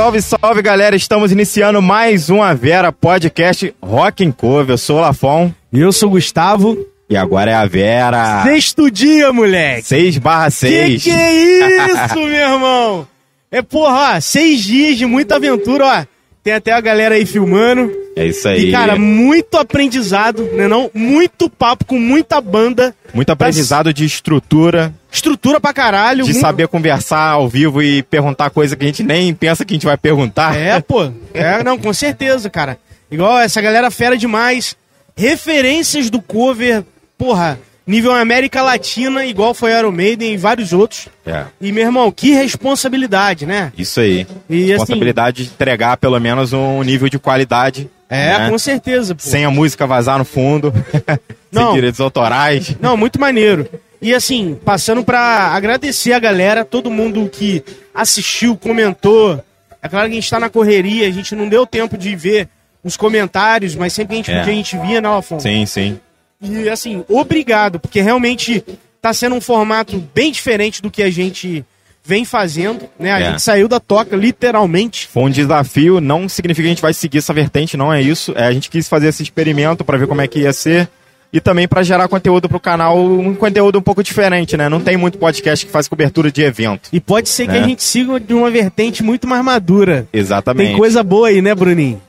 [0.00, 0.96] Salve, salve galera!
[0.96, 4.70] Estamos iniciando mais uma Vera Podcast Rock and Cover.
[4.70, 5.52] Eu sou o Lafon.
[5.72, 6.78] E eu sou o Gustavo.
[7.10, 8.44] E agora é a Vera.
[8.44, 9.82] Sexto dia, moleque!
[9.82, 11.02] 6 barra 6.
[11.02, 13.08] Que que é isso, meu irmão?
[13.50, 16.04] É porra, ó, seis dias de muita aventura, ó.
[16.44, 17.92] Tem até a galera aí filmando.
[18.16, 18.68] É isso aí.
[18.68, 20.88] E, cara, muito aprendizado, né não?
[20.94, 22.94] Muito papo com muita banda.
[23.12, 26.24] Muito aprendizado de estrutura, Estrutura pra caralho.
[26.24, 29.76] de saber conversar ao vivo e perguntar coisa que a gente nem pensa que a
[29.76, 30.56] gente vai perguntar.
[30.56, 31.10] É, pô.
[31.34, 32.78] É, não, com certeza, cara.
[33.10, 34.76] Igual essa galera fera demais.
[35.16, 36.84] Referências do cover,
[37.20, 41.08] porra, nível América Latina, igual foi Iron Maiden e vários outros.
[41.26, 43.72] É, E, meu irmão, que responsabilidade, né?
[43.76, 44.26] isso aí.
[44.48, 47.90] E assim, Responsabilidade de entregar pelo menos um nível de qualidade.
[48.08, 48.50] é, né?
[48.50, 49.20] com certeza, pô.
[49.22, 50.72] Sem a música vazar no fundo.
[51.52, 51.66] Não.
[51.66, 52.74] Sem direitos autorais.
[52.80, 53.68] Não, muito maneiro.
[54.00, 57.62] E assim, passando pra agradecer a galera, todo mundo que
[57.94, 59.44] assistiu, comentou.
[59.82, 62.48] É claro que a gente tá na correria, a gente não deu tempo de ver
[62.82, 64.38] os comentários, mas sempre que a gente É.
[64.38, 65.42] podia, a gente via, né, Afonso?
[65.42, 66.00] Sim, sim.
[66.42, 68.64] E assim, obrigado, porque realmente
[69.00, 71.64] tá sendo um formato bem diferente do que a gente
[72.02, 73.12] vem fazendo, né?
[73.12, 73.24] A É.
[73.30, 75.06] gente saiu da toca, literalmente.
[75.06, 78.32] Foi um desafio, não significa que a gente vai seguir essa vertente, não é isso.
[78.36, 80.88] É, a gente quis fazer esse experimento para ver como é que ia ser
[81.32, 84.68] e também para gerar conteúdo pro canal, um conteúdo um pouco diferente, né?
[84.68, 86.88] Não tem muito podcast que faz cobertura de evento.
[86.92, 87.60] E pode ser que É.
[87.60, 90.08] a gente siga de uma vertente muito mais madura.
[90.12, 90.68] Exatamente.
[90.68, 92.00] Tem coisa boa aí, né, Bruninho?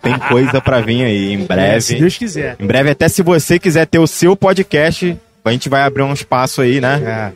[0.00, 1.80] Tem coisa para vir aí em breve.
[1.80, 2.56] Se Deus quiser.
[2.58, 6.12] Em breve, até se você quiser ter o seu podcast, a gente vai abrir um
[6.12, 7.02] espaço aí, né?
[7.04, 7.10] É.
[7.10, 7.32] A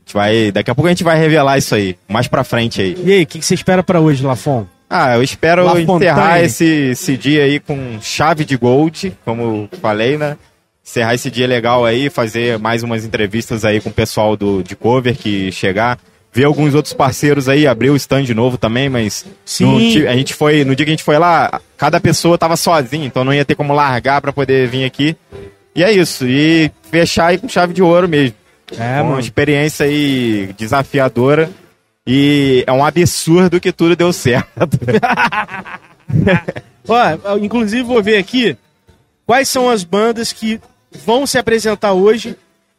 [0.00, 2.96] gente vai, daqui a pouco a gente vai revelar isso aí, mais pra frente aí.
[3.04, 4.66] E aí, o que, que você espera pra hoje, Lafon?
[4.88, 6.46] Ah, eu espero La encerrar Fontaine.
[6.46, 10.36] esse, esse dia aí com chave de gold, como falei, né?
[10.84, 14.74] Encerrar esse dia legal aí, fazer mais umas entrevistas aí com o pessoal do, de
[14.74, 15.98] cover que chegar.
[16.32, 19.64] Ver alguns outros parceiros aí, abrir o stand novo também, mas Sim.
[19.64, 23.06] no a gente foi, no dia que a gente foi lá, cada pessoa tava sozinha,
[23.06, 25.16] então não ia ter como largar pra poder vir aqui.
[25.74, 28.36] E é isso, e fechar aí com chave de ouro mesmo.
[28.76, 31.50] É, uma experiência aí desafiadora.
[32.06, 34.78] E é um absurdo que tudo deu certo.
[36.88, 38.56] Ó, inclusive vou ver aqui
[39.26, 40.58] quais são as bandas que
[41.04, 42.34] vão se apresentar hoje.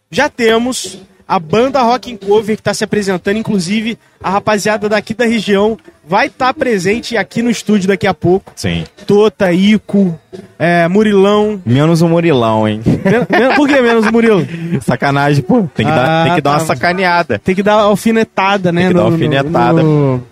[0.09, 0.99] Já temos
[1.29, 5.77] a banda Rock and Cover que está se apresentando, inclusive a rapaziada daqui da região
[6.03, 8.51] vai estar presente aqui no estúdio daqui a pouco.
[8.55, 8.83] Sim.
[9.05, 10.19] Tota, Ico,
[10.57, 11.61] é, Murilão.
[11.63, 12.81] Menos o Murilão, hein?
[12.83, 14.43] Men- men- Por que menos o Murilo?
[14.81, 15.67] Sacanagem, pô.
[15.75, 16.57] Tem que, Ah, dar, tem que dar tá.
[16.57, 17.37] uma sacaneada.
[17.39, 18.81] Tem que dar alfinetada, né?
[18.81, 19.83] Tem que dar alfinetada.
[19.83, 20.23] No,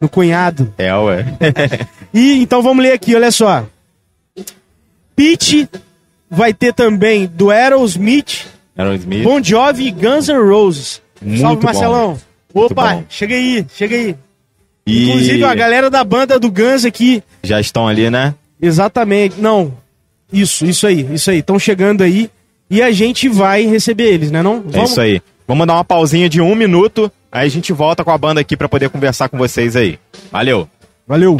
[0.00, 0.74] no cunhado.
[0.76, 1.24] É, ué.
[2.12, 3.64] E então vamos ler aqui, olha só.
[5.14, 5.68] Pete
[6.30, 9.22] vai ter também do Aerosmith, Aerosmith.
[9.22, 11.02] Bon Jovi e Guns N' Roses.
[11.20, 11.62] Muito Salve, bom.
[11.64, 12.18] Marcelão.
[12.54, 13.04] Muito Opa, bom.
[13.08, 14.16] chega aí, chega aí.
[14.86, 18.34] E Inclusive a galera da banda do Guns aqui, já estão ali, né?
[18.60, 19.40] exatamente.
[19.40, 19.72] Não,
[20.32, 21.38] isso, isso aí, isso aí.
[21.38, 22.28] Estão chegando aí
[22.68, 24.64] e a gente vai receber eles, né não?
[24.72, 25.22] É isso aí.
[25.46, 28.56] Vamos dar uma pausinha de um minuto, aí a gente volta com a banda aqui
[28.56, 29.98] pra poder conversar com vocês aí.
[30.30, 30.68] Valeu!
[31.06, 31.36] Valeu.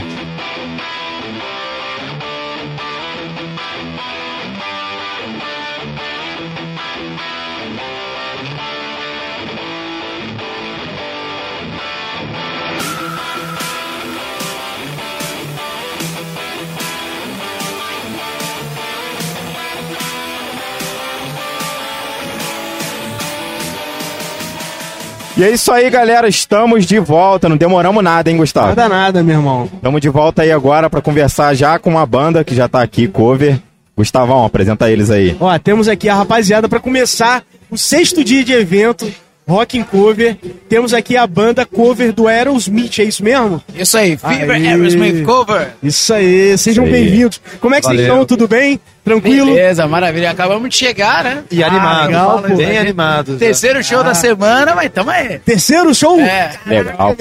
[25.42, 26.28] E é isso aí, galera.
[26.28, 27.48] Estamos de volta.
[27.48, 28.68] Não demoramos nada, hein, Gustavo?
[28.68, 29.68] Nada nada, meu irmão.
[29.74, 33.08] Estamos de volta aí agora pra conversar já com uma banda que já tá aqui,
[33.08, 33.58] cover.
[33.96, 35.36] Gustavão, apresenta eles aí.
[35.40, 39.12] Ó, temos aqui a rapaziada pra começar o sexto dia de evento,
[39.48, 40.36] Rock and Cover.
[40.68, 43.62] Temos aqui a banda cover do Aerosmith, é isso mesmo?
[43.74, 44.66] Isso aí, Fever Aí.
[44.68, 45.68] Aerosmith Cover.
[45.82, 47.40] Isso aí, sejam bem-vindos.
[47.60, 48.12] Como é que vocês Valeu.
[48.12, 48.24] estão?
[48.26, 48.80] Tudo bem?
[49.04, 49.46] Tranquilo?
[49.52, 50.30] Beleza, maravilha.
[50.30, 51.42] Acabamos de chegar, né?
[51.50, 52.56] E animado, legal, pô.
[52.56, 53.36] bem animado.
[53.36, 55.40] Terceiro show da semana, mas tamo aí.
[55.40, 56.20] Terceiro show?
[56.20, 57.16] É, Legal.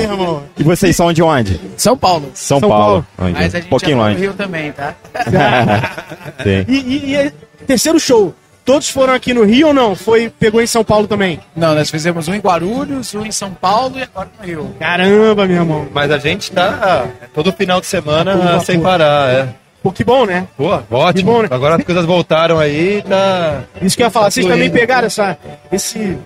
[0.59, 1.59] E vocês são de onde?
[1.75, 2.29] São Paulo.
[2.35, 3.06] São, São Paulo.
[3.17, 3.31] Paulo.
[3.31, 3.33] Onde?
[3.33, 4.21] Mas a Um gente pouquinho já tá no longe.
[4.21, 4.94] Rio também, tá?
[6.44, 6.65] Sim.
[6.67, 7.31] E, e- e é
[7.65, 8.33] terceiro show.
[8.63, 9.96] Todos foram aqui no Rio ou não?
[9.96, 11.40] Foi, pegou em São Paulo também?
[11.56, 14.75] Não, nós fizemos um em Guarulhos, um em São Paulo e agora no Rio.
[14.80, 15.88] Caramba, meu irmão.
[15.92, 19.50] Mas a gente tá todo final de semana Vapor, sem parar, é.
[19.81, 20.48] Pô, que bom, né?
[20.56, 21.31] Pô, ótimo.
[21.31, 21.48] bom, né?
[21.50, 23.63] Agora as coisas voltaram aí, tá.
[23.81, 24.30] Isso que eu ia falar.
[24.30, 25.36] Vocês também pegaram essa,
[25.72, 26.18] esse,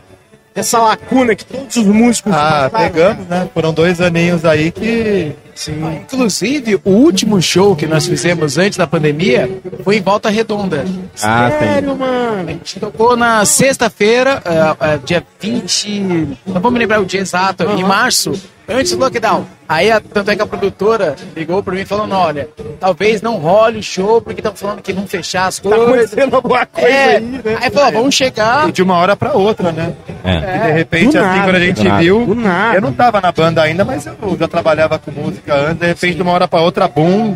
[0.54, 3.48] essa lacuna que todos os músicos Ah, passaram, pegamos, né?
[3.54, 5.34] Foram dois aninhos aí que.
[5.56, 6.02] Sim.
[6.04, 9.50] Inclusive, o último show que nós fizemos antes da pandemia
[9.84, 10.84] foi em Volta Redonda.
[11.24, 11.50] Ah.
[11.58, 12.50] Sério, mano.
[12.50, 16.38] A gente tocou na sexta-feira, ah, ah, dia 20.
[16.46, 18.34] Não vou me lembrar o dia exato, em março,
[18.68, 19.46] antes do lockdown.
[19.68, 22.48] Aí, a- tanto é que a produtora ligou pra mim falando: olha,
[22.80, 25.88] talvez não role o show, porque estão falando que vão fechar as Tá coisas.
[25.88, 27.42] acontecendo alguma coisa É, aí, né?
[27.60, 28.70] aí falou: vamos chegar.
[28.70, 29.94] E de uma hora pra outra, né?
[30.24, 30.36] É.
[30.38, 32.02] E de repente, do assim, nada, quando a gente nada.
[32.04, 32.38] viu.
[32.76, 35.78] Eu não tava na banda ainda, mas eu já trabalhava com música antes.
[35.80, 37.36] De repente, de uma hora pra outra, boom.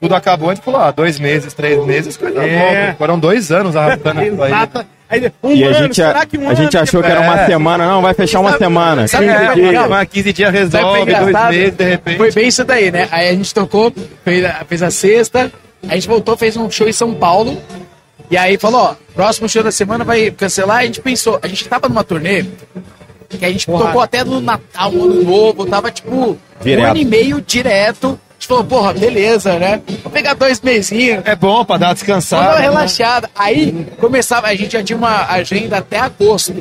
[0.00, 2.94] Tudo acabou, a gente falou, ah, dois meses, três meses, coisa É.
[2.96, 4.52] Foram dois anos arrastando isso aí.
[5.42, 7.46] Um E a ano, gente, será que um a gente achou que era uma É.
[7.46, 9.06] semana, não, vai fechar uma semana.
[9.08, 9.66] sabe 15 o que é dias.
[9.66, 9.88] legal?
[9.90, 11.52] Mas 15 dias resolve, dois engraçado?
[11.52, 12.16] meses, de repente.
[12.16, 13.08] Foi bem isso daí, né?
[13.10, 13.92] Aí a gente tocou,
[14.24, 15.52] fez a, fez a sexta,
[15.88, 17.60] a gente voltou, fez um show em São Paulo.
[18.30, 20.78] E aí falou, ó, próximo show da semana vai cancelar.
[20.78, 22.44] A gente pensou, a gente tava numa turnê
[23.38, 26.86] que a gente tocou até no Natal, no Ano Novo, tava tipo Direto.
[26.86, 28.18] um ano e meio direto.
[28.30, 29.82] A gente falou, porra, beleza, né?
[30.02, 31.22] Vou pegar dois mesinhos.
[31.26, 32.42] É bom pra dar uma Vamos descansada.
[32.42, 32.62] dar uma né?
[32.62, 33.30] relaxada.
[33.34, 36.54] Aí começava, a gente já tinha uma agenda até agosto.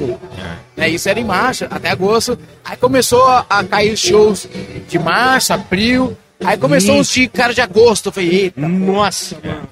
[0.76, 0.90] Né?
[0.90, 2.38] Isso era em março, até agosto.
[2.66, 4.48] Aí começou a, cair os shows
[4.90, 6.18] de março, abril.
[6.44, 8.08] Aí começou os de cara de agosto.
[8.08, 9.70] Eu falei, eita, Nossa, mano.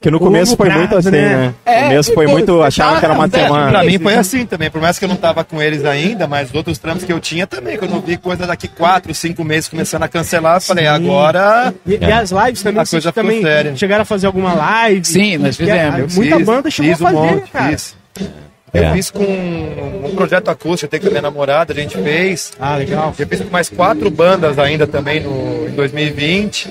[0.00, 1.28] Que no começo foi muito assim, né?
[1.36, 1.54] né?
[1.66, 3.70] É, No começo foi muito, achava que era uma semana.
[3.70, 6.50] Pra mim foi assim também, por mais que eu não tava com eles ainda, mas
[6.50, 9.68] os outros trampos que eu tinha também, quando eu vi coisa daqui quatro, cinco meses
[9.68, 13.42] começando a cancelar, eu falei, agora E, e as lives também, A coisa ficou também
[13.42, 13.74] séria.
[13.76, 15.04] chegaram a fazer alguma live?
[15.04, 15.98] Sim, nós fizemos.
[16.14, 17.68] eu Muita fiz, banda chegou fiz a fazer, um monte, cara?
[17.70, 17.96] fiz.
[18.72, 18.92] Eu É.
[18.92, 22.52] fiz com um projeto acústico, até com a minha namorada, a gente fez.
[22.60, 23.12] Ah, legal.
[23.18, 26.68] Eu fiz com mais quatro bandas ainda também no, em 2020.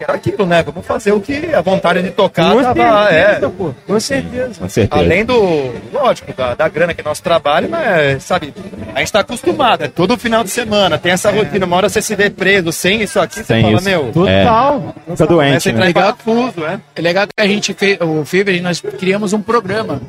[0.00, 0.62] Era aquilo, né?
[0.62, 3.10] Vamos fazer o que a vontade de tocar Com tava.
[3.10, 3.74] É, certeza, pô.
[3.86, 4.60] Com certeza.
[4.60, 5.02] Com certeza.
[5.02, 8.54] Além do, lógico, da, da grana que é nosso trabalho, mas, sabe,
[8.94, 12.00] a gente tá acostumado, é todo final de semana, tem essa rotina, uma hora você
[12.00, 13.84] se vê preso sem isso aqui, você Sem fala, isso.
[13.84, 14.80] meu, Total.
[14.80, 15.90] Fica começa doente, né?
[15.90, 16.80] em parafuso, é.
[16.94, 20.00] É legal que a gente fez, o Fever, nós criamos um programa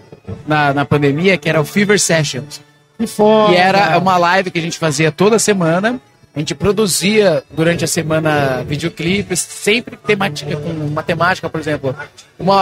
[0.48, 2.62] na, na pandemia que era o Fever Sessions.
[2.98, 3.54] Que foda.
[3.54, 6.00] E era uma live que a gente fazia toda semana.
[6.36, 11.96] A gente produzia durante a semana videoclipes, sempre temática, com uma temática, por exemplo,
[12.38, 12.56] uma,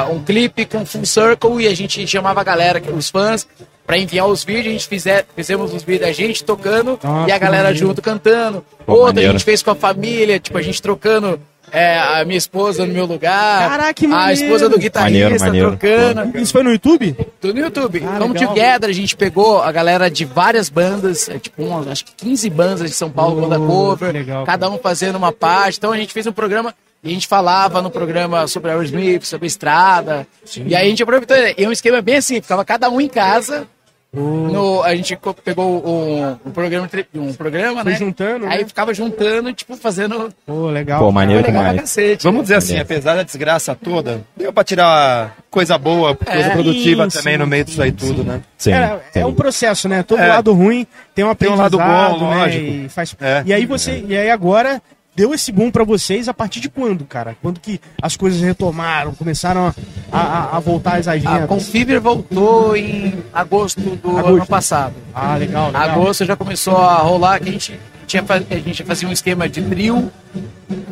[0.00, 3.46] ah, um clipe com full circle e a gente chamava a galera, os fãs,
[3.86, 4.66] para enviar os vídeos.
[4.66, 8.64] A gente fizer, fizemos os vídeos da gente tocando Ah, e a galera junto cantando.
[8.84, 9.32] Pô, Outra a maneiro.
[9.32, 11.38] gente fez com a família, tipo, a gente trocando
[11.72, 14.42] é, a minha esposa no meu lugar, Caraca, que a maneiro.
[14.42, 15.76] esposa do guitarrista Maneiro, maneiro.
[15.78, 16.38] trocando.
[16.38, 17.16] Isso foi no YouTube?
[17.40, 18.02] Tudo no YouTube.
[18.06, 18.48] Ah, Come legal.
[18.54, 22.50] Together, a gente pegou a galera de várias bandas, é, tipo, umas, acho que 15
[22.50, 25.78] bandas de São Paulo, banda Oh, cover, que legal, cada um fazendo uma parte.
[25.78, 29.46] Então a gente fez um programa e a gente falava no programa sobre Aerosmith, sobre
[29.46, 30.26] a estrada.
[30.64, 31.36] E aí a gente aproveitou.
[31.36, 33.66] E é um esquema bem assim, ficava cada um em casa.
[34.14, 37.98] No, a gente pegou um, um programa, um programa, Foi né?
[37.98, 38.64] juntando, Aí né?
[38.66, 40.30] ficava juntando, tipo, fazendo.
[40.44, 41.00] Pô, legal.
[41.00, 41.80] Pô, maneiro demais.
[41.80, 42.22] cacete.
[42.24, 47.08] Vamos dizer assim, apesar da desgraça toda, deu pra tirar coisa boa, coisa É, produtiva
[47.08, 48.42] sim, também sim, no meio disso aí tudo, né?
[48.58, 49.24] Sim, É, é sim.
[49.24, 50.02] um processo, né?
[50.02, 50.28] Todo É.
[50.28, 52.36] lado ruim tem um Tem um lado bom, né?
[52.36, 52.64] lógico.
[52.66, 53.16] E, faz...
[53.18, 53.42] É.
[53.46, 54.82] e aí você, e aí agora
[55.14, 57.36] deu esse boom pra vocês a partir de quando, cara?
[57.42, 59.74] Quando que as coisas retomaram, começaram a,
[60.18, 61.46] a, a voltar às A agendas?
[61.46, 64.28] Confiver voltou em agosto do Agosto.
[64.36, 64.94] ano passado.
[65.14, 65.82] Ah, legal, legal.
[65.82, 69.62] Agosto já começou a rolar que a gente tinha a gente fazia um esquema de
[69.62, 70.10] trio.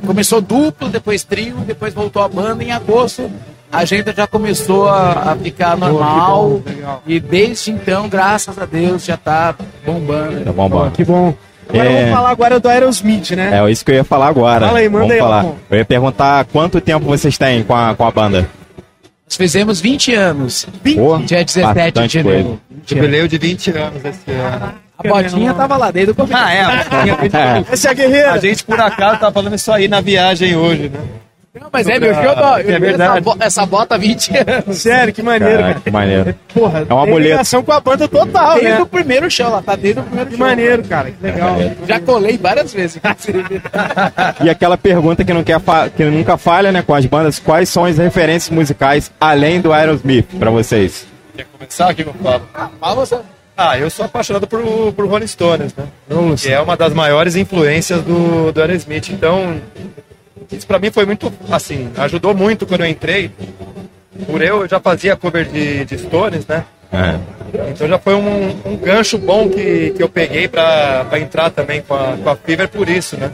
[0.06, 3.30] Começou duplo, depois trio, depois voltou a banda em agosto.
[3.72, 6.60] A agenda já começou a, a ficar normal.
[6.60, 9.54] bom, e desde então, graças a Deus, já tá
[9.86, 10.44] bombando.
[10.44, 10.90] Tá bom, Pô, bom.
[10.90, 11.34] que bom.
[11.70, 12.00] Agora É.
[12.00, 13.50] vamos falar agora do Aerosmith, né?
[13.58, 14.66] É isso que eu ia falar agora.
[14.66, 15.46] Fala aí, manda Vamos aí, falar.
[15.70, 18.48] Eu ia perguntar quanto tempo vocês têm com a, com a banda.
[19.26, 20.66] Nós fizemos 20 anos.
[20.96, 22.60] Pô, Dia 17 de janeiro.
[22.84, 24.74] Jubileu de 20 anos esse ano.
[24.98, 26.36] A botinha tava lá desde o começo.
[26.36, 26.60] Ah, é.
[27.70, 27.72] É.
[27.72, 28.32] Essa é a guerreira.
[28.32, 31.00] A gente, por acaso, tá falando isso aí na viagem hoje, né?
[31.52, 33.18] Não, mas é meu show, É verdade.
[33.18, 34.78] Essa, bo- essa bota há 20 anos.
[34.78, 35.80] Sério, que maneiro, Cara, cara.
[35.80, 36.34] que maneiro.
[36.54, 37.20] Porra, É um tem amuleto.
[37.20, 38.80] ligação com a banda total, Desde né?
[38.80, 40.46] o primeiro show, ela tá desde o primeiro Que show.
[40.46, 41.10] maneiro, cara.
[41.10, 41.56] Que legal.
[41.88, 43.00] Já colei várias vezes.
[44.44, 45.58] E aquela pergunta que, não quer
[45.96, 50.26] que nunca falha, né, com as bandas, quais são as referências musicais além do Aerosmith
[50.38, 51.06] pra vocês?
[51.36, 52.42] Quer começar aqui, meu falo?
[52.80, 53.16] Fala você.
[53.56, 54.60] Ah, eu sou apaixonado por,
[54.94, 55.84] por Rolling Stones, né?
[56.40, 59.10] Que é uma das maiores influências do, do Aerosmith.
[59.10, 59.56] Então,
[60.52, 63.30] isso pra mim foi muito, assim, ajudou muito quando eu entrei.
[64.26, 66.64] Por eu, eu já fazia cover de, de Stones, né?
[66.92, 67.18] É.
[67.70, 71.80] Então já foi um, um gancho bom que, que eu peguei pra, pra entrar também
[71.82, 73.30] com a, com a Fever por isso, né?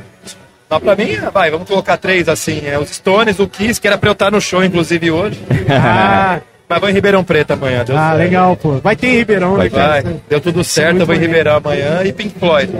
[0.68, 2.62] Mas pra mim, vai, vamos colocar três assim.
[2.66, 5.40] É os Stones, o Kiss, que era pra eu estar no show, inclusive, hoje.
[5.70, 7.84] Ah, Mas vou em Ribeirão Preto amanhã.
[7.84, 8.18] Deu ah certo.
[8.18, 8.72] legal, pô.
[8.78, 9.70] Vai ter em Ribeirão, né, Vai,
[10.02, 10.16] cara?
[10.28, 11.18] deu tudo certo, eu vou em.
[11.18, 12.72] Ribeirão amanhã e Pink Floyd.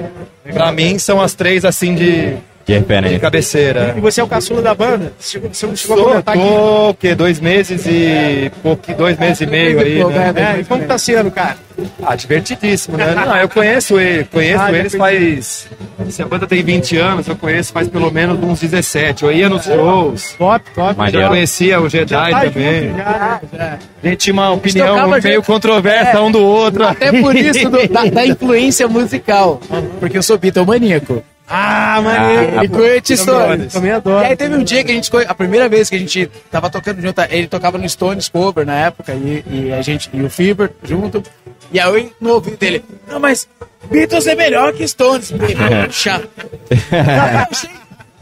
[0.53, 2.37] Pra mim, são as três assim de,
[2.67, 3.21] Que referência.
[3.21, 3.95] cabeceira.
[3.97, 5.13] E você é o caçula da banda?
[5.21, 6.39] Você não chegou a Tô, aqui?
[6.41, 7.15] o quê?
[7.15, 10.33] Dois meses e pouco, dois meses e meio aí, né?
[10.57, 11.57] É, e como que tá sendo, cara?
[12.03, 13.15] Ah, divertidíssimo, né?
[13.15, 15.69] Não, eu conheço ele, conheço Ah, já eles faz.
[16.09, 19.23] Se a banda tem 20 anos, eu conheço faz pelo menos uns 17.
[19.25, 20.35] Eu ia nos shows.
[20.37, 20.99] Top, top.
[20.99, 21.21] Maneiro.
[21.21, 22.89] Já conhecia o Jedi Tá também.
[22.89, 23.79] junto já, né?
[24.03, 25.47] A gente tinha uma opinião meio junto.
[25.47, 26.21] controversa É.
[26.21, 26.85] um do outro.
[26.85, 29.61] Até por isso do- da, da influência musical.
[30.01, 31.23] Porque eu sou bitomaníaco.
[31.49, 32.65] Ah, maneiro.
[32.65, 33.73] E curte Stones.
[33.73, 34.27] Também E adoro.
[34.27, 37.01] aí teve um dia que a gente, a primeira vez que a gente tava tocando
[37.01, 40.71] junto, ele tocava no Stones cover na época, e, e a gente, e o Fever
[40.83, 41.23] junto,
[41.71, 43.49] e aí eu no ouvido dele, não, mas
[43.91, 45.33] Beatles é melhor que Stones,
[45.93, 46.29] chato.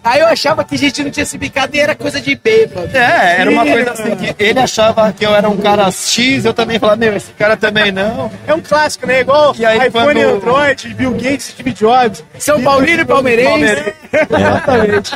[0.04, 2.90] Aí eu achava que a gente não tinha se bicado e era coisa de bêbado.
[2.94, 6.52] É, era uma coisa assim que ele achava que eu era um cara X, eu
[6.52, 8.30] também falava, meu, esse cara também não.
[8.46, 9.20] É um clássico, né?
[9.20, 12.22] Igual E aí, iPhone, quando- Android, Bill Gates, Steve Jobs.
[12.38, 13.94] São Paulino e Palmeirense.
[14.30, 15.12] Exatamente.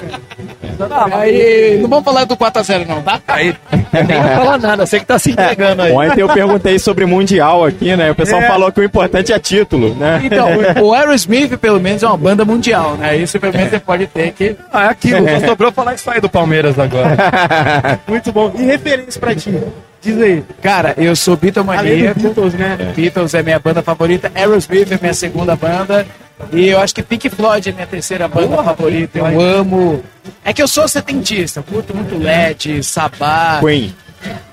[1.12, 3.20] Aí, não vamos falar do 4x0 não, tá?
[3.28, 3.54] Aí
[3.92, 5.92] eu nem falar nada, você que tá se entregando aí.
[5.92, 8.10] Ontem eu perguntei sobre Mundial aqui, né?
[8.10, 8.46] O pessoal É.
[8.46, 10.20] falou que o importante é título, né?
[10.24, 10.48] Então,
[10.82, 13.16] o Aerosmith, pelo menos, é uma banda mundial, né?
[13.16, 14.56] Isso, pelo menos, você pode ter que...
[14.78, 17.16] Ah, é aquilo, só sobrou falar isso aí do Palmeiras agora.
[18.06, 18.52] Muito bom.
[18.58, 19.58] E referência pra ti?
[20.00, 20.44] Diz aí.
[20.62, 22.20] Cara, eu sou do bitomaníaco.
[22.20, 22.92] Beatles, né?
[22.94, 26.06] Beatles é minha banda favorita, Aerosmith é minha segunda banda.
[26.52, 29.18] E eu acho que Pink Floyd é minha terceira banda favorita.
[29.18, 30.02] Eu amo.
[30.44, 33.58] É que eu sou setentista, eu curto muito LED, Sabá.
[33.60, 33.92] Queen.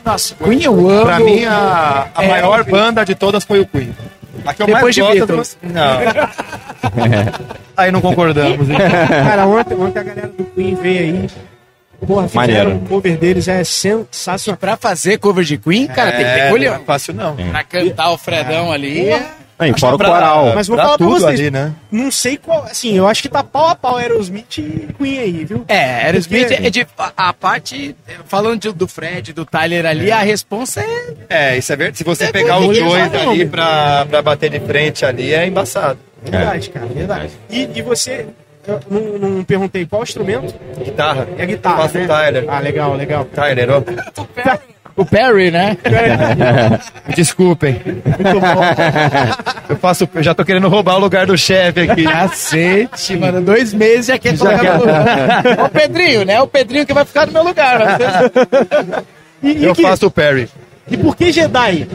[0.03, 1.05] Nossa, Queen eu amo.
[1.05, 2.71] Pra mim, a, a É, maior enfim.
[2.71, 3.95] banda de todas foi o Queen.
[4.45, 5.15] A que eu Depois mais de gosto...
[5.27, 5.57] Beatles.
[5.63, 5.99] Não.
[7.75, 8.69] aí não concordamos.
[8.69, 8.77] hein?
[8.77, 11.29] Cara, ontem, ontem a galera do Queen veio aí.
[12.05, 12.75] Porra, fizeram Maneiro.
[12.75, 14.57] o cover deles, é sensacional.
[14.57, 17.35] Pra fazer cover de Queen, cara, tem que ter É, não é fácil não.
[17.35, 19.09] Pra cantar o Fredão ali.
[19.57, 20.51] Aí, fora o Pra- coral.
[20.53, 21.39] Mas vou pra falar pra tudo vocês.
[21.39, 21.71] ali, né?
[21.91, 22.63] Não sei qual.
[22.65, 25.63] Assim, eu acho que tá pau a pau Aerosmith e Queen aí, viu?
[25.67, 26.87] É, Aerosmith Porque- é de.
[26.97, 27.95] A, a parte.
[28.27, 31.53] Falando de- do Fred, do Tyler ali, a responsa é.
[31.53, 31.97] É, isso é verdade.
[31.97, 35.47] Se você É pegar os dois não, ali pra, pra bater de frente ali, é
[35.47, 35.99] embaçado.
[36.21, 37.29] Verdade, cara, verdade.
[37.49, 38.25] E, e você.
[38.67, 40.53] Eu não, não perguntei qual instrumento?
[40.83, 41.27] Guitarra.
[41.37, 41.77] É a guitarra.
[41.83, 42.03] Faço né?
[42.03, 42.45] o Tyler.
[42.47, 43.23] Ah, legal, legal.
[43.25, 43.81] Tyler, ó.
[44.97, 45.75] O Perry, né?
[47.15, 47.81] Desculpem.
[49.67, 52.03] Eu faço, eu já tô querendo roubar o lugar do chefe aqui.
[52.03, 53.41] Cacete, mano.
[53.43, 55.45] Dois meses já quer colocar no lugar.
[55.45, 56.41] É o Pedrinho, né?
[56.41, 57.77] O Pedrinho que vai ficar no meu lugar.
[57.79, 57.97] Mas...
[59.43, 60.47] E, e, Eu que- faço o Perry.
[60.89, 61.87] e por que Jedi?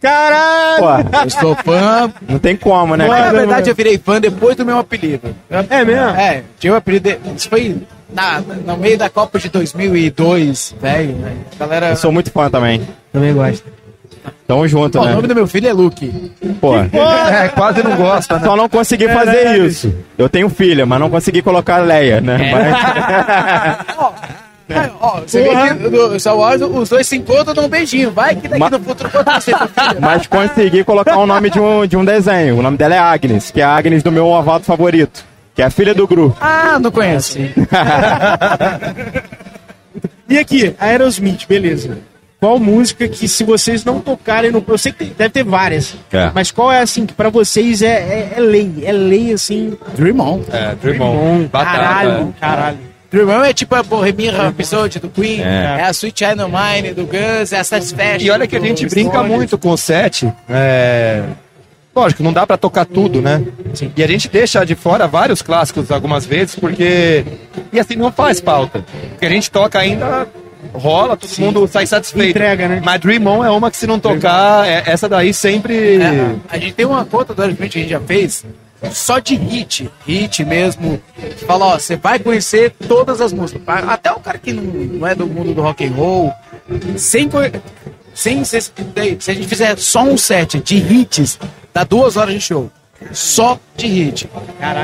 [0.00, 0.78] Caralho!
[1.10, 2.12] Pô, Eu sou fã.
[2.28, 3.06] não tem como, né?
[3.08, 3.38] Mas, na cara?
[3.38, 5.34] verdade, eu virei fã depois do meu apelido.
[5.70, 6.10] É mesmo?
[6.10, 7.08] É, tinha o apelido.
[7.10, 7.76] de- Isso foi
[8.12, 11.12] na, no meio da Copa de 2002, velho.
[11.16, 11.32] né?
[11.58, 11.90] Galera.
[11.90, 12.86] Eu sou muito fã também.
[13.12, 13.64] Também gosto.
[14.46, 15.14] Tamo junto, Pô, o né?
[15.14, 16.32] nome do meu filho é Luke.
[16.60, 18.44] Pô, É, quase não gosta, né?
[18.46, 19.66] só não consegui fazer Caralho.
[19.66, 19.94] isso.
[20.16, 22.36] Eu tenho filha, mas não consegui colocar a Leia, né?
[22.40, 22.52] É.
[22.52, 24.18] Mas-
[24.70, 28.10] É, ó, você vê que no Star Wars os dois se encontram dão um beijinho.
[28.10, 29.54] Vai que daqui Ma- no futuro pode ser.
[29.98, 32.58] Mas consegui colocar o nome de um, de um desenho.
[32.58, 35.24] O nome dela é Agnes, que é a Agnes do meu ovado favorito.
[35.58, 36.32] Que é a filha do Gru.
[36.40, 37.36] Ah, não conheço.
[40.30, 41.98] E aqui, Aerosmith, beleza.
[42.38, 44.62] Qual música que se vocês não tocarem no.
[44.68, 45.96] Eu sei que tem- deve ter várias.
[46.12, 46.30] É.
[46.34, 48.70] Mas qual é assim que pra vocês é, é, é lei?
[48.84, 49.76] É lei assim.
[49.96, 50.42] Dream On.
[50.52, 51.44] É, Dream On.
[51.50, 51.78] Batata.
[51.78, 52.78] caralho, caralho.
[53.10, 55.78] Dream On é tipo a Bohemian Rhapsody do Queen, É.
[55.80, 55.84] é.
[55.84, 58.26] a Sweet Child Mine do Guns, é a Satisfaction.
[58.26, 60.30] E olha que a gente brinca muito com o set.
[60.48, 61.24] É...
[61.98, 63.44] Lógico, não dá pra tocar tudo, né?
[63.96, 67.24] E a gente deixa de fora vários clássicos algumas vezes, porque.
[67.72, 68.84] E assim, não faz falta.
[69.10, 70.28] Porque a gente toca ainda,
[70.72, 72.30] rola, todo mundo sai satisfeito.
[72.30, 72.80] Entrega, né?
[72.84, 75.96] Mas Dream On é uma que se não tocar, é- essa daí sempre.
[75.96, 78.44] É, a gente tem uma conta do Aerosmith que a gente já fez
[78.92, 81.00] só de hit, hit mesmo.
[81.48, 83.62] Fala, ó, você vai conhecer todas as músicas.
[83.66, 86.32] Até o cara que não, não é do mundo do rock and roll,
[86.96, 87.28] sem,
[88.14, 91.40] sem se, se a gente fizer só um set de hits,
[91.78, 92.70] dá duas horas de show.
[93.12, 94.28] Só de hit.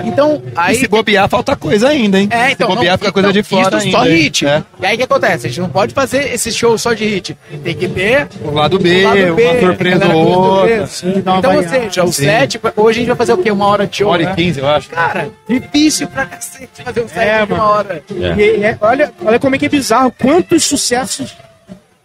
[0.04, 2.28] Então, E aí se bobear, falta coisa ainda, hein?
[2.30, 2.68] É, então.
[2.70, 3.98] se bobear, não, fica coisa então, de fora isso ainda.
[3.98, 4.46] só hit.
[4.46, 4.62] É.
[4.80, 5.46] E aí o que acontece?
[5.46, 7.36] A gente não pode fazer esse show só de hit.
[7.64, 10.86] Tem que ter O lado B, o lado B, uma surpresa galera ou outra.
[10.86, 12.24] Sim, Então, ou seja, o Sim.
[12.24, 13.50] set, hoje a gente vai fazer o quê?
[13.50, 14.34] Uma hora de show, Uma hora e né?
[14.36, 14.88] 15, eu acho.
[14.90, 17.70] Cara, difícil pra cacete fazer um set É, de uma mano.
[17.70, 18.02] hora.
[18.12, 18.40] É.
[18.40, 20.14] E, é, olha, olha como é que é bizarro.
[20.22, 21.34] Quantos sucessos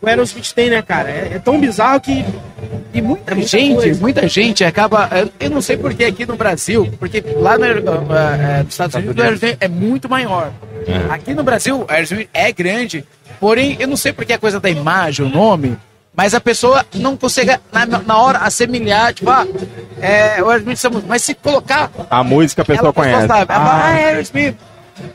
[0.02, 1.10] o Aerosmith tem, né, cara?
[1.10, 2.26] É, é tão bizarro que
[2.94, 5.10] E muita gente, muita gente acaba.
[5.40, 9.22] eu- não sei porque aqui no Brasil, porque lá no, eh, nos Estados Unidos o
[9.22, 10.52] Aerosmith é muito maior.
[11.10, 13.06] Aqui no Brasil, o Aerosmith é grande,
[13.40, 15.78] porém, eu não sei porque é coisa da imagem, o nome,
[16.16, 19.46] mas a pessoa não consegue, na, na hora, assemelhar, tipo, ah,
[20.02, 21.92] é, o Aerosmith, somos- mas se colocar.
[22.10, 23.28] A música a pessoa ela conhece.
[23.28, 23.54] sabe.
[23.54, 24.56] Ela fala, ah, é Aerosmith.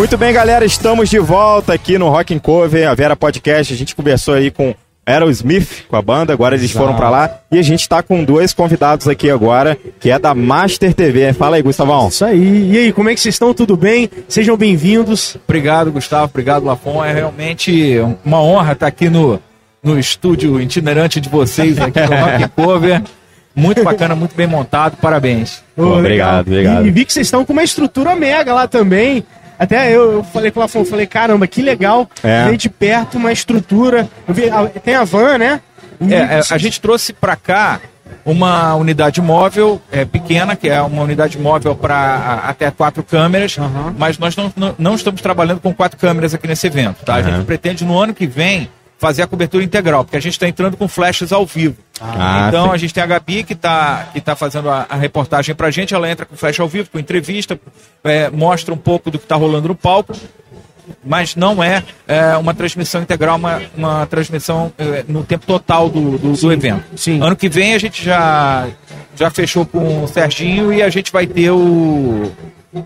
[0.00, 3.74] Muito bem, galera, estamos de volta aqui no Rock and Cover, a Vera Podcast.
[3.74, 7.30] A gente conversou aí com Aerosmith, com a banda, agora eles foram pra lá.
[7.52, 11.34] E a gente tá com dois convidados aqui agora, que é da Master TV.
[11.34, 12.08] Fala aí, Gustavão.
[12.08, 12.70] Isso aí.
[12.72, 13.52] E aí, como é que vocês estão?
[13.52, 14.08] Tudo bem?
[14.26, 15.36] Sejam bem-vindos.
[15.46, 16.30] Obrigado, Gustavo.
[16.32, 17.04] Obrigado, Lafon.
[17.04, 19.38] É realmente uma honra estar aqui no,
[19.82, 23.02] no estúdio itinerante de vocês, aqui no Rock Cover.
[23.54, 24.96] Muito bacana, muito bem montado.
[24.96, 25.62] Parabéns.
[25.76, 26.86] Pô, obrigado, obrigado.
[26.86, 29.26] E, e vi que vocês estão com uma estrutura mega lá também.
[29.60, 32.46] Até eu, eu falei com o Lafon, falei, caramba, que legal É.
[32.46, 34.08] ver de perto uma estrutura.
[34.26, 35.60] Vi, a- tem a van, né?
[36.00, 37.78] E- É, é, a gente trouxe para cá
[38.24, 43.94] uma unidade móvel é, pequena, que é uma unidade móvel para até quatro câmeras, Aham.
[43.98, 47.04] mas nós não, não, não estamos trabalhando com quatro câmeras aqui nesse evento.
[47.04, 47.16] Tá?
[47.16, 48.68] A gente pretende no ano que vem
[49.00, 51.76] fazer a cobertura integral, porque a gente está entrando com flashes ao vivo.
[51.98, 52.74] Ah, então sim.
[52.74, 55.94] a gente tem a Gabi que está que tá fazendo a, a reportagem pra gente,
[55.94, 57.58] ela entra com flash ao vivo, com entrevista,
[58.04, 60.12] é, mostra um pouco do que está rolando no palco,
[61.02, 66.18] mas não é, é, uma transmissão integral, uma, uma transmissão é, no tempo total do,
[66.18, 66.84] do, do evento.
[66.94, 67.22] sim.
[67.22, 68.68] Ano que vem a gente já,
[69.16, 72.30] já fechou com o Serginho e a gente vai ter o.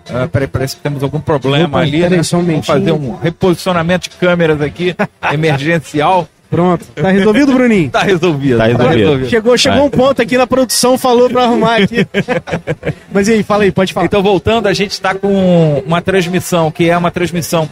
[0.09, 2.07] Ah, peraí, parece que temos algum problema ali.
[2.09, 2.23] Né?
[2.23, 4.95] só um Vamos fazer um reposicionamento de câmeras aqui,
[5.31, 6.27] emergencial.
[6.49, 6.85] Pronto.
[6.95, 7.89] Tá resolvido, Bruninho?
[7.89, 8.57] Tá resolvido.
[8.57, 9.29] Tá resolvido.
[9.29, 9.87] Chegou, chegou Vai.
[9.87, 12.07] um ponto aqui na produção, falou pra arrumar aqui.
[13.11, 14.05] Mas e aí, fala aí, pode falar.
[14.05, 17.67] Então, voltando, a gente está com uma transmissão que é uma transmissão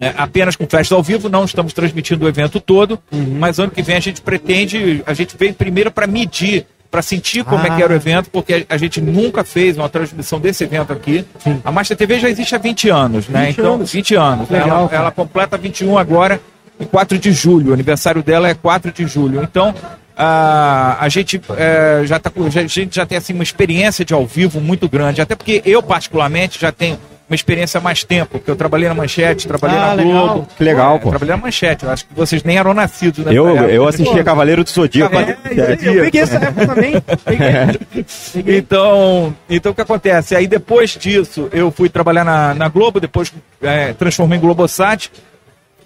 [0.00, 3.36] é, apenas com flash ao vivo, não estamos transmitindo o evento todo, Uhum.
[3.38, 7.42] mas ano que vem a gente pretende, a gente veio primeiro para medir, para sentir
[7.42, 7.96] como é que era o Ah.
[7.96, 11.24] evento, porque a, gente nunca fez uma transmissão desse evento aqui.
[11.64, 13.46] A Master TV já existe há 20 anos, né?
[13.46, 13.92] 20 então, anos.
[13.92, 14.48] 20 anos.
[14.48, 16.40] Legal, ela, ela completa 21 agora,
[16.78, 17.72] em 4 de julho.
[17.72, 19.42] O aniversário dela é 4 de julho.
[19.42, 19.74] Então,
[20.16, 24.14] a, a gente é, já tá, já- a gente já tem assim uma experiência de
[24.14, 26.96] ao vivo muito grande, até porque eu particularmente já tenho
[27.28, 30.26] uma experiência há mais tempo, porque eu trabalhei na Manchete, trabalhei Ah, na legal.
[30.28, 30.48] Globo.
[30.56, 31.08] Que legal, É, pô.
[31.10, 33.70] Trabalhei na Manchete, eu acho que vocês nem eram nascidos nessa Eu, época.
[33.72, 35.16] eu assisti a Cavaleiro do Zodíaco.
[35.16, 35.38] É,
[35.82, 36.92] eu peguei essa época também.
[37.24, 38.04] Peguei.
[38.34, 38.58] Peguei.
[38.58, 40.36] Então, então o que acontece?
[40.36, 43.32] Aí depois disso, eu fui trabalhar na, na Globo, depois
[43.62, 45.10] é, transformei em Globosat.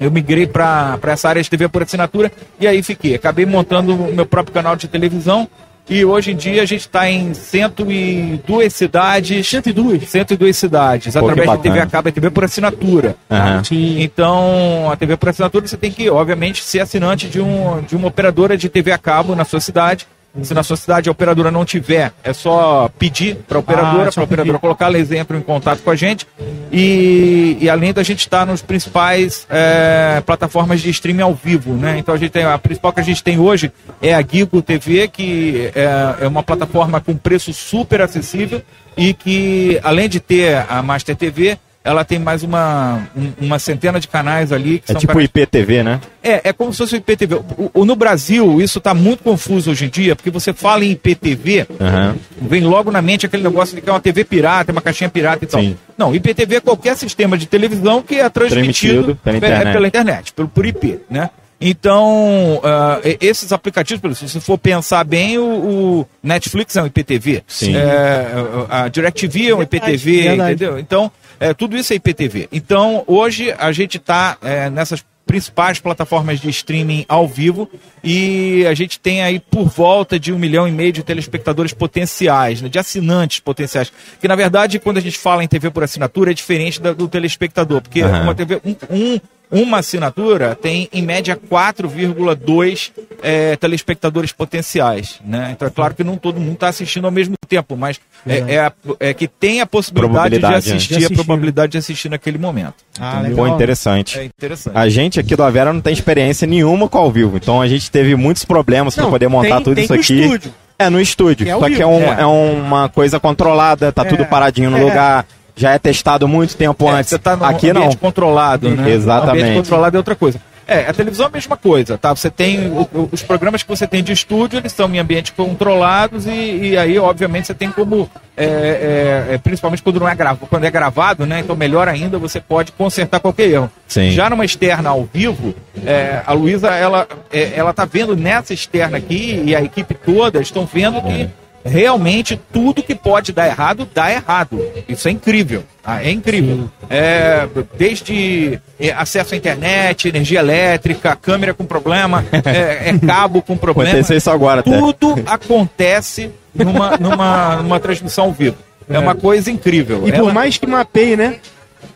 [0.00, 3.14] Eu migrei para essa área de TV por assinatura e aí fiquei.
[3.16, 5.48] Acabei montando o meu próprio canal de televisão
[5.88, 9.46] e hoje em dia a gente está em 102 cidades.
[9.46, 10.08] 102.
[10.08, 13.16] 102 cidades, Pô, através de TV a cabo e TV por assinatura.
[13.30, 13.62] Aham.
[13.70, 18.08] Então, a TV por assinatura você tem que, obviamente, ser assinante de, um, de uma
[18.08, 20.06] operadora de TV a cabo na sua cidade.
[20.42, 24.12] Se na sua cidade a operadora não tiver, é só pedir para a operadora, Ah,
[24.12, 26.26] para a operadora colocar, eles entram em contato com a gente.
[26.70, 31.98] E, e além da gente estar nos principais é, plataformas de streaming ao vivo, né?
[31.98, 33.72] Então a gente tem, a principal que a gente tem hoje
[34.02, 38.62] é a Gigo TV, que é, é uma plataforma com preço super acessível
[38.96, 43.98] e que, além de ter a Master TV, ela tem mais uma, um- uma centena
[43.98, 46.00] de canais ali que É são tipo canais IPTV, né?
[46.22, 47.34] é, é como se fosse o IPTV.
[47.56, 50.90] O, o- no Brasil, isso está muito confuso hoje em dia, porque você fala em
[50.90, 52.16] IPTV, Aham.
[52.42, 55.08] vem logo na mente aquele negócio de que é uma TV pirata, é uma caixinha
[55.08, 55.60] pirata e tal.
[55.60, 55.76] Sim.
[55.96, 59.72] Não, IPTV é qualquer sistema de televisão que é transmitido Transmitido pela pe- internet.
[59.72, 61.30] pela internet, pelo, por IP, né?
[61.60, 62.60] Então,
[63.04, 66.86] e- esses aplicativos, por exemplo, se você for pensar bem, o, o Netflix é um
[66.86, 67.42] IPTV.
[67.48, 67.74] Sim.
[67.76, 68.26] É,
[68.70, 70.54] a DirecTV é um IPTV, verdade.
[70.54, 70.78] entendeu?
[70.78, 72.48] Então, é, tudo isso é IPTV.
[72.52, 74.36] Então, hoje a gente está
[74.72, 77.68] nessas principais plataformas de streaming ao vivo
[78.02, 82.62] e a gente tem aí por volta de um milhão e meio de telespectadores potenciais,
[82.62, 83.92] né, de assinantes potenciais.
[84.18, 87.06] Que na verdade, quando a gente fala em TV por assinatura, é diferente da- do
[87.06, 88.22] telespectador, porque Aham.
[88.22, 92.90] uma TV, um, um- uma assinatura tem em média 4,2
[93.22, 95.20] é, telespectadores potenciais.
[95.24, 95.50] Né?
[95.52, 98.60] Então é claro que não todo mundo está assistindo ao mesmo tempo, mas é, é
[98.60, 100.56] a- é que tem a possibilidade de né?
[100.56, 102.74] assistir, De assistir, a probabilidade de assistir naquele momento.
[103.00, 104.18] Ah, Pô, interessante.
[104.18, 104.76] É interessante.
[104.76, 107.90] A gente aqui do Avera não tem experiência nenhuma com ao vivo, então a gente
[107.90, 110.20] teve muitos problemas para poder montar tem- tudo tem isso aqui.
[110.22, 110.54] estúdio.
[110.80, 111.44] É, no estúdio.
[111.44, 112.20] Que é Só que é, um- É.
[112.20, 114.80] é uma coisa controlada, tá tudo paradinho no É.
[114.80, 115.26] lugar,
[115.58, 117.10] já é testado muito tempo É, antes.
[117.10, 117.96] você está no aqui ambiente não.
[117.96, 118.90] controlado, né?
[118.90, 119.42] Exatamente.
[119.42, 120.40] Ambiente controlado é outra coisa.
[120.70, 122.14] É, a televisão é a mesma coisa, tá?
[122.14, 126.26] Você tem o- os programas que você tem de estúdio, eles são em ambientes controlados
[126.26, 130.46] e, e aí, obviamente, você tem como, é, é, é, principalmente quando não é gravado,
[130.46, 131.40] quando é gravado, né?
[131.40, 133.70] Então, melhor ainda, você pode consertar qualquer erro.
[133.86, 134.10] Sim.
[134.10, 135.54] Já numa externa ao vivo,
[135.86, 140.38] é, a Luísa, ela, é, ela tá vendo nessa externa aqui e a equipe toda
[140.38, 141.30] estão vendo que
[141.68, 144.60] realmente tudo que pode dar errado, dá errado.
[144.88, 145.62] Isso é incrível.
[145.82, 146.02] tá?
[146.02, 146.68] É incrível.
[146.90, 153.56] É, desde é, acesso à internet, energia elétrica, câmera com problema, é, é cabo com
[153.58, 153.90] problema.
[153.90, 154.70] Aconteceu isso agora até.
[154.78, 158.56] Tudo acontece numa, numa, numa transmissão ao vivo.
[158.88, 159.98] É uma coisa incrível.
[160.08, 161.36] E por Ela- mais que mapeie, né?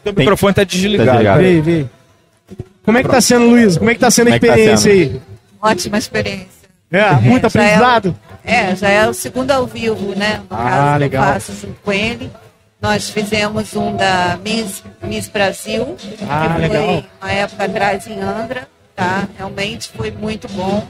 [0.05, 1.07] o microfone está desligado.
[1.07, 1.41] Tá desligado.
[1.41, 1.87] Vê, vê.
[2.85, 3.79] Como é que tá sendo, Luiz?
[3.79, 5.13] Como é que tá sendo a Como é tá experiência sendo?
[5.15, 5.21] aí?
[5.63, 6.47] Ótima experiência.
[6.91, 8.17] É, muito É, é aprendizado?
[8.45, 10.43] É, já é o segundo ao vivo, né?
[10.51, 11.25] No Ah, caso, legal.
[11.27, 12.31] eu faço junto com ele.
[12.81, 15.97] Nós fizemos um da Miss, Miss Brasil,
[16.29, 17.05] Ah, que foi legal.
[17.21, 19.29] uma época atrás em Angra, tá?
[19.37, 20.87] Realmente foi muito bom.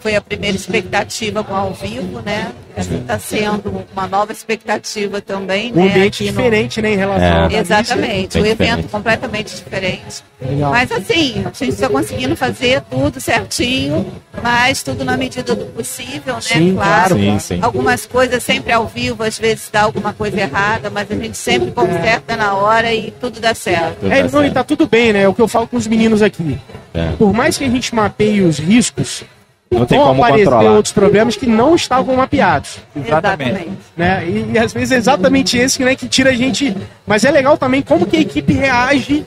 [0.00, 2.52] Foi a primeira expectativa com ao vivo, né?
[2.74, 5.90] Está sendo uma nova expectativa também, Um né?
[5.90, 7.42] ambiente aqui no- diferente, né, em relação É.
[7.42, 8.88] ao da Exatamente, o evento diferente.
[8.88, 10.24] completamente diferente.
[10.40, 10.70] Legal.
[10.70, 14.06] Mas assim, a gente está conseguindo fazer tudo certinho,
[14.42, 16.40] mas tudo na medida do possível, né?
[16.40, 17.14] Sim, claro.
[17.16, 17.58] Sim, sim.
[17.60, 21.70] Algumas coisas sempre ao vivo, às vezes dá alguma coisa errada, mas a gente sempre
[21.72, 24.00] conserta na hora e tudo dá certo.
[24.00, 24.54] Tudo É, tá não, e certo.
[24.54, 25.22] tá tudo bem, né?
[25.24, 26.58] É o que eu falo com os meninos aqui.
[26.94, 27.12] É.
[27.18, 29.24] Por mais que a gente mapeie os riscos,
[29.70, 30.72] Não tem vão como aparecer controlar.
[30.76, 32.78] outros problemas que não estavam mapeados.
[32.94, 33.70] Exatamente.
[33.96, 34.24] Né?
[34.26, 36.76] E, e às vezes é exatamente esse que, né, que tira a gente.
[37.06, 39.24] Mas é legal também como que a equipe reage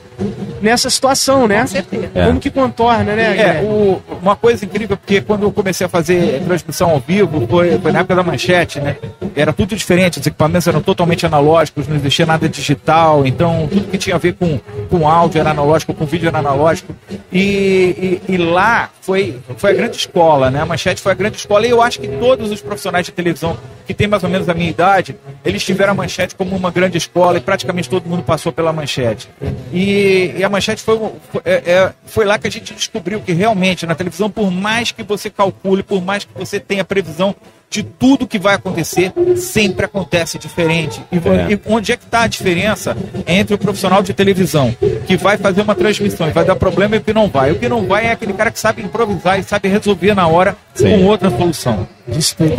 [0.62, 1.62] nessa situação, né?
[1.62, 2.10] Com certeza.
[2.16, 2.26] É.
[2.28, 3.38] Como que contorna, né?
[3.38, 7.78] É, o- uma coisa incrível, porque quando eu comecei a fazer transmissão ao vivo, foi,
[7.80, 8.96] foi na época da manchete, né?
[9.36, 13.98] Era tudo diferente, os equipamentos eram totalmente analógicos, não existia nada digital, então tudo que
[13.98, 14.58] tinha a ver com,
[14.90, 16.96] com áudio era analógico, com vídeo era analógico.
[17.34, 20.62] E, e, e lá foi, foi a grande escola, né?
[20.62, 23.58] A manchete foi a grande escola, e eu acho que todos os profissionais de televisão
[23.86, 26.98] que têm mais ou menos a minha idade, eles tiveram a manchete como uma grande
[26.98, 29.30] escola e praticamente todo mundo passou pela manchete.
[29.74, 30.98] E, e a manchete foi,
[31.32, 34.92] foi, é- é- foi lá que a gente descobriu que realmente na televisão, por mais
[34.92, 37.36] que você calcule, por mais que você tenha previsão
[37.70, 41.02] de tudo que vai acontecer, sempre acontece diferente.
[41.12, 41.54] E, É.
[41.54, 42.96] e onde é que está a diferença
[43.28, 44.74] entre o profissional de televisão
[45.06, 47.52] que vai fazer uma transmissão e vai dar problema e o que não vai?
[47.52, 50.56] O que não vai é aquele cara que sabe improvisar e sabe resolver na hora
[50.74, 50.90] Sim.
[50.90, 51.88] com outra solução.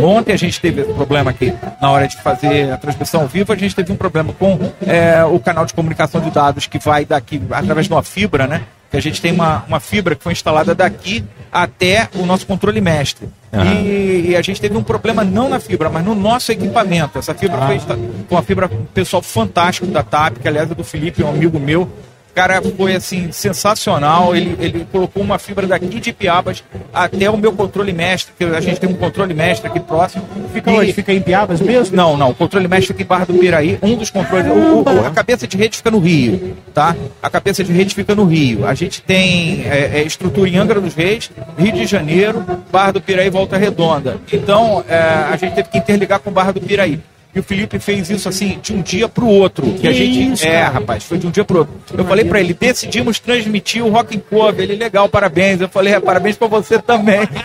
[0.00, 3.52] Ontem a gente teve problema aqui na hora de fazer a transmissão ao vivo.
[3.52, 7.04] A gente teve um problema com é, o canal de comunicação de dados que vai
[7.04, 8.62] daqui através de uma fibra, né?
[8.90, 12.80] Que a gente tem uma, uma fibra que foi instalada daqui até o nosso controle
[12.80, 13.28] mestre.
[13.52, 13.64] Aham.
[13.82, 17.18] E, e a gente teve um problema não na fibra, mas no nosso equipamento.
[17.18, 17.96] Essa fibra foi insta-
[18.28, 21.88] com uma fibra pessoal fantástico da TAP, que aliás é do Felipe, um amigo meu,
[22.36, 24.36] cara foi assim sensacional.
[24.36, 28.60] Ele, ele colocou uma fibra daqui de Piabas até o meu controle mestre, que a
[28.60, 30.22] gente tem um controle mestre aqui próximo.
[30.52, 30.92] Fica E- onde?
[30.92, 31.96] Fica em Piabas mesmo?
[31.96, 32.30] Não, não.
[32.30, 33.78] O controle mestre fica em Barra do Piraí.
[33.82, 34.46] Um dos controles.
[34.52, 36.94] o- o- a cabeça de rede fica no Rio, tá?
[37.22, 38.66] A cabeça de rede fica no Rio.
[38.66, 43.00] A gente tem é, é, estrutura em Angra dos Reis, Rio de Janeiro, Barra do
[43.00, 44.18] Piraí Volta Redonda.
[44.30, 47.00] Então, é, a gente teve que interligar com Barra do Piraí.
[47.36, 49.70] E o Felipe fez isso assim de um dia pro outro.
[49.74, 50.32] Que, a gente.
[50.32, 50.70] isso, é, cara.
[50.70, 51.74] rapaz, foi de um dia pro outro.
[51.94, 54.62] Eu falei pra ele, decidimos transmitir o Rock and Cover.
[54.62, 55.60] Ele, legal, parabéns.
[55.60, 57.20] Eu falei, é, parabéns pra você também.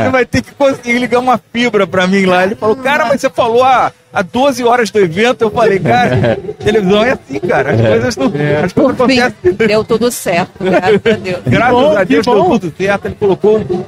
[0.00, 2.42] Você vai ter que conseguir ligar uma fibra pra mim lá.
[2.42, 5.42] Ele falou, cara, mas você falou há, há 12 horas do evento.
[5.42, 7.72] Eu falei, cara, televisão é assim, cara.
[7.72, 9.52] As coisas não, as coisas Por fim, acontecem.
[9.68, 11.40] deu tudo certo, graças a Deus.
[11.46, 13.04] Graças bom, a Deus deu tudo certo.
[13.06, 13.84] Ele colocou um-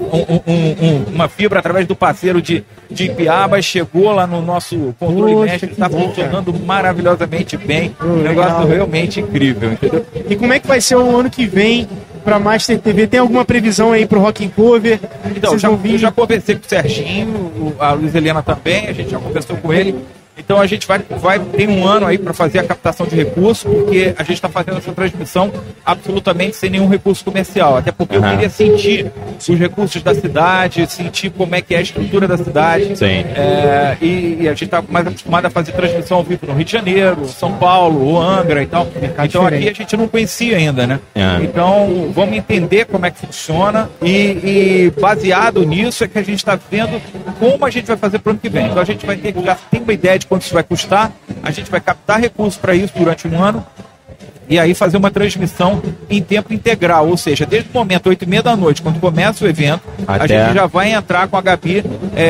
[0.00, 4.94] um- um- um- uma fibra através do parceiro de, de Ipiaba, chegou lá no nosso
[4.98, 7.94] controle Poxa, mestre, que está funcionando maravilhosamente bem.
[8.00, 8.66] Oh, um negócio legal.
[8.68, 10.06] realmente incrível, entendeu?
[10.28, 11.86] E como é que vai ser o ano que vem
[12.28, 13.06] pra Master TV?
[13.06, 15.00] Tem alguma previsão aí pro Rock and Cover?
[15.34, 19.10] Então, já, eu já conversei com o Serginho, o- a Luiz Helena também, a gente
[19.10, 19.94] já conversou com ele.
[20.38, 23.70] Então a gente vai, vai tem um ano aí para fazer a captação de recursos,
[23.70, 25.52] porque a gente está fazendo essa transmissão
[25.84, 27.76] absolutamente sem nenhum recurso comercial.
[27.76, 28.30] Até porque eu Aham.
[28.32, 32.96] queria sentir os recursos da cidade, sentir como é que é a estrutura da cidade.
[32.96, 33.24] Sim.
[33.34, 36.64] É, e, e a gente está mais acostumado a fazer transmissão ao vivo no Rio
[36.64, 38.86] de Janeiro, São Paulo, ou Angra e tal.
[39.00, 39.76] Mercado então aqui diferente.
[39.76, 41.00] a gente não conhecia ainda, né?
[41.14, 41.42] É.
[41.42, 46.38] Então vamos entender como é que funciona e, e baseado nisso é que a gente
[46.38, 47.00] está vendo
[47.38, 48.66] como a gente vai fazer para o ano que vem.
[48.66, 51.12] Então a gente vai ter que já ter uma ideia de quanto isso vai custar,
[51.42, 53.64] a gente vai captar recursos para isso durante um ano
[54.48, 58.26] e aí fazer uma transmissão em tempo integral, ou seja, desde o momento 8 e
[58.26, 61.40] meia da noite, quando começa o evento, a Até- gente já vai entrar com a
[61.42, 61.84] Gabi
[62.16, 62.24] é,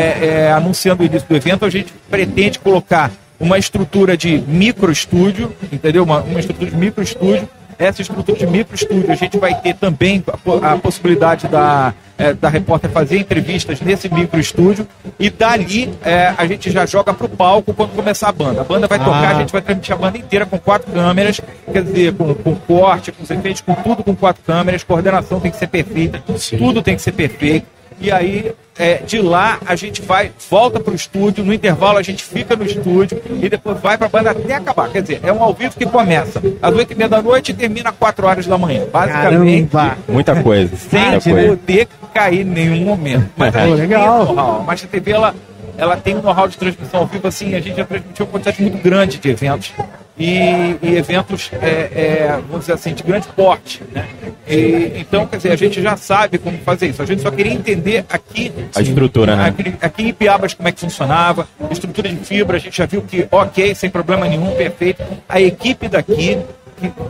[0.49, 5.55] é, anunciando o início do evento, a gente pretende colocar uma estrutura de micro estúdio,
[5.71, 6.03] entendeu?
[6.03, 7.49] Uma, uma estrutura de micro estúdio.
[7.79, 11.95] Essa estrutura de micro estúdio, a gente vai ter também a, po- a possibilidade da,
[12.19, 14.87] é, da repórter fazer entrevistas nesse micro estúdio
[15.19, 18.63] e dali é, a gente já joga pro palco quando começar a banda.
[18.63, 19.31] A banda vai tocar, Ah.
[19.31, 21.41] a gente vai transmitir a banda inteira com quatro câmeras,
[21.73, 25.51] quer dizer, com, com corte, com os efeitos, com tudo com quatro câmeras, coordenação tem
[25.53, 26.21] que ser perfeita,
[26.59, 27.67] tudo tem que ser perfeito.
[28.01, 32.23] E aí, é, de lá, a gente vai, volta pro estúdio, no intervalo a gente
[32.23, 34.89] fica no estúdio e depois vai pra banda até acabar.
[34.89, 37.55] Quer dizer, é um ao vivo que começa às oito e meia da noite e
[37.55, 38.85] termina às quatro horas da manhã.
[38.93, 39.99] Basicamente, Caramba!
[40.09, 40.77] Muita coisa.
[40.77, 41.49] sem muita coisa.
[41.49, 43.31] poder cair em nenhum momento.
[43.37, 44.65] Mas a gente legal.
[44.65, 45.35] Mas a TV, ela,
[45.77, 48.63] ela tem um know-how de transmissão ao vivo, assim, a gente já transmitiu uma quantidade
[48.63, 49.73] muito grande de eventos.
[50.19, 53.83] E, e eventos, é, é, vamos dizer assim, de grande porte.
[53.93, 54.09] Né?
[54.49, 57.01] E, então, quer dizer, a gente já sabe como fazer isso.
[57.01, 59.47] A gente só queria entender aqui A estrutura, né?
[59.47, 63.03] Aqui, aqui em Piabas como é que funcionava, estrutura de fibra, a gente já viu
[63.03, 65.03] que ok, sem problema nenhum, perfeito.
[65.29, 66.39] A equipe daqui,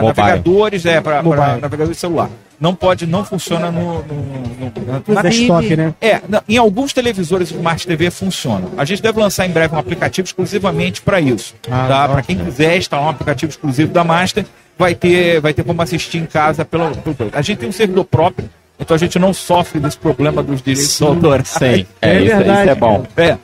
[0.00, 0.06] Mobile.
[0.06, 2.30] navegadores, é, para navegadores de celular.
[2.58, 5.92] Não pode, não funciona no, no, no- No na desktop, né?
[6.00, 8.66] é, em alguns televisores Smart TV funciona.
[8.78, 11.54] A gente deve lançar em breve um aplicativo exclusivamente para isso.
[11.70, 12.08] Ah, tá?
[12.08, 14.46] Para quem quiser instalar um aplicativo exclusivo da Master,
[14.78, 18.04] vai ter, vai ter como assistir em casa pelo, pelo- A gente tem um servidor
[18.06, 18.48] próprio,
[18.80, 21.48] então a gente não sofre desse problema dos direitos autorais.
[21.48, 23.06] Sim, é, É isso, verdade, isso é bom.
[23.18, 23.36] É.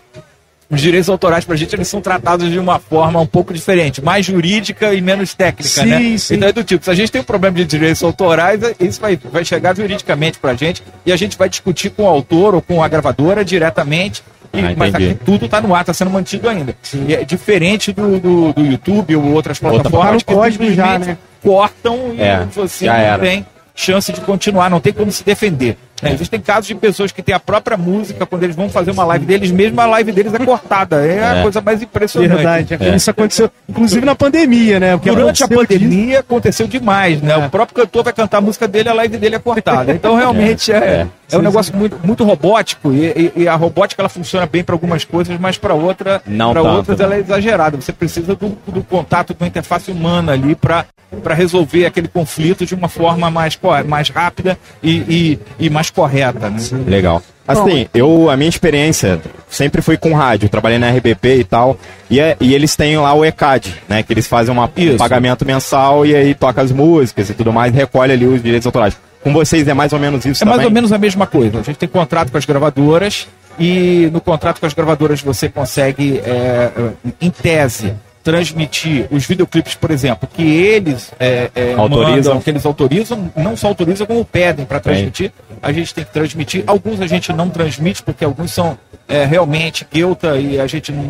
[0.72, 4.24] Os direitos autorais pra gente eles são tratados de uma forma um pouco diferente, mais
[4.24, 6.16] jurídica e menos técnica, Sim, né?
[6.18, 6.34] sim.
[6.36, 9.18] Então é do tipo, se a gente tem um problema de direitos autorais, isso vai,
[9.30, 12.82] vai chegar juridicamente pra gente e a gente vai discutir com o autor ou com
[12.82, 14.22] a gravadora diretamente.
[14.54, 16.74] E, Ah, mas aqui tudo tá no ar, tá sendo mantido ainda.
[17.06, 20.92] E é diferente do, do, do YouTube ou outras Outra plataformas Tá no código já,
[20.92, 21.18] simplesmente né?
[21.42, 25.76] cortam e É, você já não tem chance de continuar, não tem como se defender.
[26.02, 26.12] Né?
[26.12, 29.24] Existem casos de pessoas que têm a própria música, quando eles vão fazer uma live
[29.24, 31.04] deles, mesmo a live deles é cortada.
[31.06, 31.42] É, a É.
[31.42, 32.34] coisa mais impressionante.
[32.34, 32.76] Verdade.
[32.80, 32.96] É.
[32.96, 34.96] Isso aconteceu, inclusive na pandemia, né?
[34.96, 35.60] Porque Durante a disso.
[35.60, 37.36] pandemia aconteceu demais, né?
[37.36, 39.92] O próprio cantor vai cantar a música dele, a live dele é cortada.
[39.92, 44.08] Então realmente é, é, um negócio muito, muito robótico e, e- e a robótica ela
[44.08, 46.20] funciona bem para algumas coisas, mas para outra,
[46.52, 47.04] para outras né?
[47.04, 47.76] ela é exagerada.
[47.80, 50.84] Você precisa do, do contato com a interface humana ali para
[51.22, 54.90] para resolver aquele conflito de uma forma mais, mais rápida e,
[55.58, 56.58] e, e mais correta, né?
[56.86, 57.22] Legal.
[57.46, 61.76] Assim, eu, a minha experiência sempre foi com rádio, trabalhei na RBP e tal,
[62.08, 65.44] e, é- e eles têm lá o ECAD, né, que eles fazem uma- um pagamento
[65.44, 68.96] mensal e aí toca as músicas e tudo mais, recolhe ali os direitos autorais.
[69.24, 70.66] Com vocês é mais ou menos isso É mais também?
[70.66, 71.58] ou menos a mesma coisa.
[71.58, 73.26] A gente tem contrato com as gravadoras
[73.58, 76.70] e no contrato com as gravadoras você consegue, é,
[77.20, 82.14] em tese, transmitir os videoclipes, por exemplo, que eles é, é, Autorizam.
[82.14, 85.32] mandam, que eles autorizam, não só autorizam como pedem para transmitir.
[85.60, 86.64] A gente tem que transmitir.
[86.66, 91.04] Alguns a gente não transmite porque alguns são é, realmente guilta e a gente não,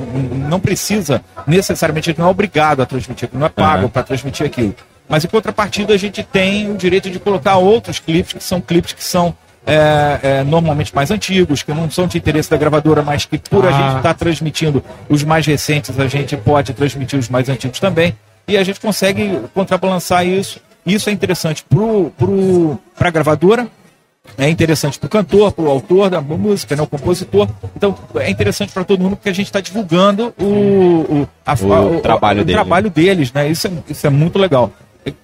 [0.49, 3.89] não precisa necessariamente, a gente não é obrigado a transmitir, não é pago Aham.
[3.89, 4.75] para transmitir aquilo.
[5.09, 8.93] Mas em contrapartida a gente tem o direito de colocar outros clipes que são clipes
[8.93, 9.35] que são
[9.67, 13.65] é, é, normalmente mais antigos, que não são de interesse da gravadora, mas que por
[13.65, 13.73] a Ah.
[13.73, 18.15] gente estar transmitindo os mais recentes, a gente pode transmitir os mais antigos também.
[18.49, 20.59] E a gente consegue contrabalançar isso.
[20.85, 21.65] Isso é interessante
[22.99, 23.69] para a gravadora,
[24.37, 27.49] é interessante para o cantor, para o autor da música, né, o compositor.
[27.77, 32.01] Então é interessante para todo mundo porque a gente está divulgando o, o, a- O
[32.01, 32.57] trabalho o dele.
[32.57, 33.49] trabalho deles, né?
[33.49, 34.73] Isso é, isso é muito legal.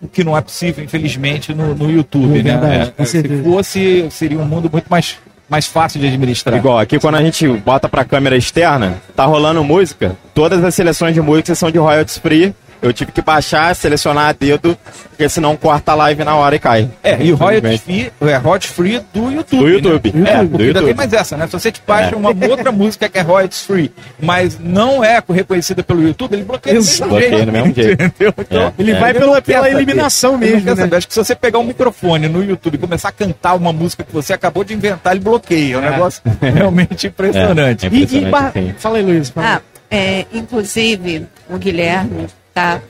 [0.03, 2.57] O que não é possível, infelizmente, no, no YouTube, É né?
[2.59, 5.17] verdade, com É, se fosse, seria um mundo muito mais,
[5.49, 6.57] mais fácil de administrar.
[6.57, 11.15] Igual, aqui quando a gente bota pra câmera externa, tá rolando música, todas as seleções
[11.15, 12.55] de música são de royalties free.
[12.81, 14.79] Eu tive que baixar, selecionar a dedo,
[15.11, 16.89] porque senão corta a live na hora e cai.
[17.03, 19.59] É, e o royalty free, é royalty free do YouTube.
[19.63, 20.13] Do YouTube.
[20.15, 20.31] Né?
[20.31, 20.85] É, Do porque ainda YouTube.
[20.87, 21.47] tem mais essa, né?
[21.47, 22.17] Se você te baixa É.
[22.17, 26.75] uma outra música que é royalties free, mas não é reconhecida pelo YouTube, ele bloqueia
[26.77, 27.11] do mesmo Exato.
[27.11, 27.47] Bloqueia jeito.
[27.47, 28.03] do mesmo jeito.
[28.05, 28.35] Entendeu?
[28.39, 28.73] Então, É.
[28.79, 29.01] Ele É.
[29.01, 29.77] vai Ele pela, quer pela saber.
[29.77, 30.83] eliminação Ele mesmo, quer né?
[30.83, 30.97] saber.
[30.97, 34.05] Acho que se você pegar um microfone no YouTube e começar a cantar uma música
[34.05, 35.75] que você acabou de inventar, ele bloqueia.
[35.75, 37.87] É um negócio realmente impressionante.
[37.87, 37.89] É.
[37.89, 38.75] E, e Impressionante.
[38.79, 39.31] Fala aí, Luiz.
[39.31, 39.57] fala.
[39.57, 39.61] Ah,
[39.91, 42.27] é, inclusive, o Guilherme,
[42.59, 42.81] tá?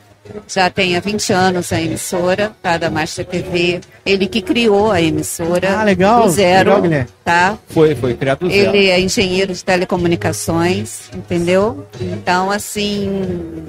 [0.46, 2.76] Já tem há 20 anos a emissora, tá?
[2.76, 3.81] Da Master TV.
[4.04, 5.78] Ele que criou a emissora.
[5.81, 6.22] Ah, legal.
[6.24, 7.09] Do zero, Legal, Guilherme.
[7.24, 7.59] tá?
[7.68, 8.76] Foi, foi criado do zero.
[8.76, 11.87] Ele é engenheiro de telecomunicações, entendeu?
[12.00, 13.64] Então, assim.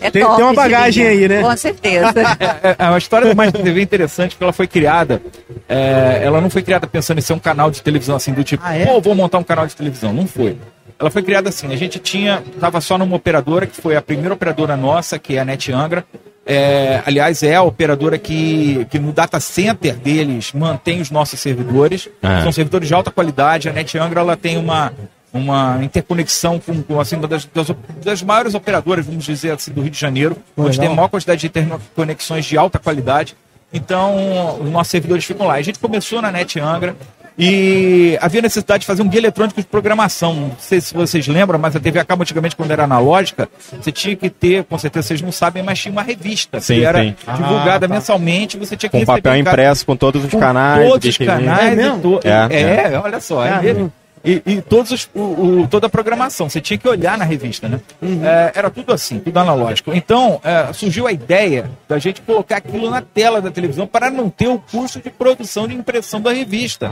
[0.00, 1.42] É Tem- top tem uma bagagem aí, né?
[1.42, 2.12] Com certeza.
[2.62, 5.20] É, a história da Master TV é interessante porque ela foi criada.
[5.68, 8.62] é, ela não foi criada pensando em ser um canal de televisão assim, do tipo,
[8.64, 8.86] Ah, é?
[8.86, 10.12] pô, vou montar um canal de televisão.
[10.12, 10.56] Não foi.
[10.98, 11.72] Ela foi criada assim.
[11.72, 12.42] A gente tinha.
[12.60, 16.04] Tava só numa operadora, que foi a primeira operadora nossa, que é a Net Angra.
[16.46, 22.08] É, aliás, é a operadora que, que no data center deles mantém os nossos servidores.
[22.22, 22.42] Ah.
[22.42, 23.68] São servidores de alta qualidade.
[23.68, 24.92] A Net Angra ela tem uma,
[25.32, 27.68] uma interconexão com, com assim, uma das, das,
[28.04, 30.84] das maiores operadoras, vamos dizer assim, do Rio de Janeiro, onde Legal.
[30.84, 33.34] tem a maior quantidade de interconexões de alta qualidade.
[33.72, 35.54] Então, os nossos servidores ficam lá.
[35.54, 36.94] A gente começou na Net Angra
[37.38, 40.34] e havia necessidade de fazer um guia eletrônico de programação.
[40.34, 43.48] Não sei se vocês lembram, mas a TV a cabo antigamente, quando era analógica,
[43.80, 46.84] você tinha que ter, com certeza vocês não sabem, mas tinha uma revista Sim, que
[46.84, 47.14] era sim.
[47.36, 47.94] divulgada Ah, tá.
[47.94, 48.56] mensalmente.
[48.56, 50.88] Você tinha que Com receber papel impresso, com todos os com canais.
[50.88, 51.98] todos os canais É mesmo?
[52.00, 53.92] to- É, é, olha só, é Caramba.
[54.24, 55.20] E, e todos os, o,
[55.62, 57.78] o- toda a programação, você tinha que olhar na revista, né?
[58.02, 59.92] É, era tudo assim, tudo analógico.
[59.92, 64.30] Então, é, surgiu a ideia da gente colocar aquilo na tela da televisão para não
[64.30, 66.90] ter o custo de produção de impressão da revista.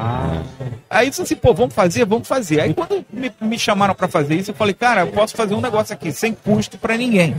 [0.90, 2.60] Aí disse assim, pô, vamos fazer, vamos fazer.
[2.60, 5.60] Aí quando me, me chamaram para fazer isso, eu falei, cara, eu posso fazer um
[5.60, 7.34] negócio aqui sem custo para ninguém.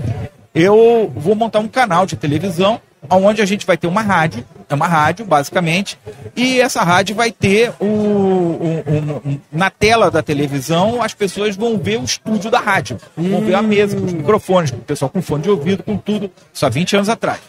[0.55, 2.79] Eu vou montar um canal de televisão
[3.09, 5.97] onde a gente vai ter uma rádio, é uma rádio basicamente,
[6.35, 8.83] e essa rádio vai ter o, o-
[9.25, 13.55] um- na tela da televisão as pessoas vão ver o estúdio da rádio, vão ver
[13.55, 16.69] a mesa com os microfones, com o pessoal com fone de ouvido, com tudo, só
[16.69, 17.39] 20 anos atrás.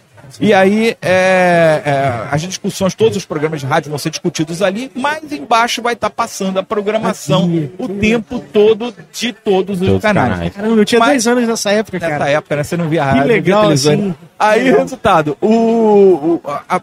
[0.40, 4.90] E aí, é, é, as discussões, todos os programas de rádio vão ser discutidos ali,
[4.94, 7.70] mas embaixo vai estar passando a programação Aqui.
[7.78, 10.32] o tempo todo de todos os Todos os canais.
[10.32, 10.54] canais.
[10.54, 12.30] Caramba, eu tinha Mas- 10 anos nessa época, Nessa cara.
[12.30, 12.64] época, né?
[12.64, 14.14] Você não via Que rádio, via legal, assim.
[14.38, 16.80] Aí, resultado, o, o- a,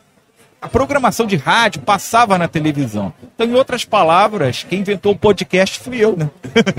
[0.62, 3.12] a programação de rádio passava na televisão.
[3.34, 6.30] Então, em outras palavras, quem inventou o podcast fui eu, né?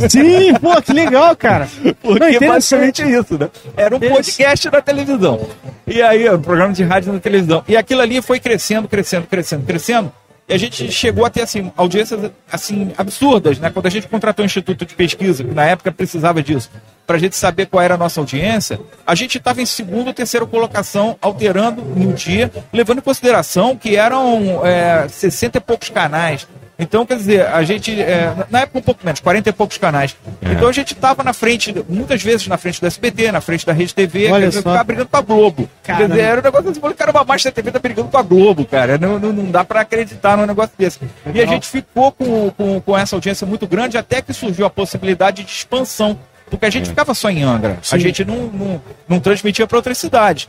[0.08, 1.68] Sim, pô, que legal, cara.
[2.00, 3.50] Porque Não, basicamente é isso, né?
[3.76, 5.48] Era um podcast na televisão.
[5.84, 7.64] E aí, um programa de rádio na televisão.
[7.66, 10.12] E aquilo ali foi crescendo, crescendo, crescendo, crescendo.
[10.48, 13.70] E a gente chegou a ter, assim, audiências, assim, absurdas, né?
[13.70, 16.70] Quando a gente contratou o Instituto de Pesquisa, que na época precisava disso,
[17.06, 20.14] para a gente saber qual era a nossa audiência, a gente estava em segunda ou
[20.14, 26.46] terceira colocação, alterando no dia, levando em consideração que eram é, 60 e poucos canais.
[26.78, 30.16] Então, quer dizer, a gente, é, na época um pouco menos, 40 e poucos canais.
[30.40, 33.72] Então a gente estava na frente, muitas vezes na frente do SBT, na frente da
[33.72, 34.70] Rede TV, Olha quer dizer, só.
[34.70, 35.70] ficava brigando com a Globo.
[35.82, 38.64] Quer dizer, era um negócio assim, cara, a Master TV tá brigando com a Globo,
[38.64, 38.98] cara.
[38.98, 40.98] Não, não, não dá para acreditar num negócio desse.
[41.32, 44.70] E a gente ficou com, com, com essa audiência muito grande até que surgiu a
[44.70, 46.18] possibilidade de expansão.
[46.52, 47.78] Porque a gente ficava só em Angra.
[47.80, 47.98] A Sim.
[47.98, 50.48] gente não, não, não transmitia para outras cidades.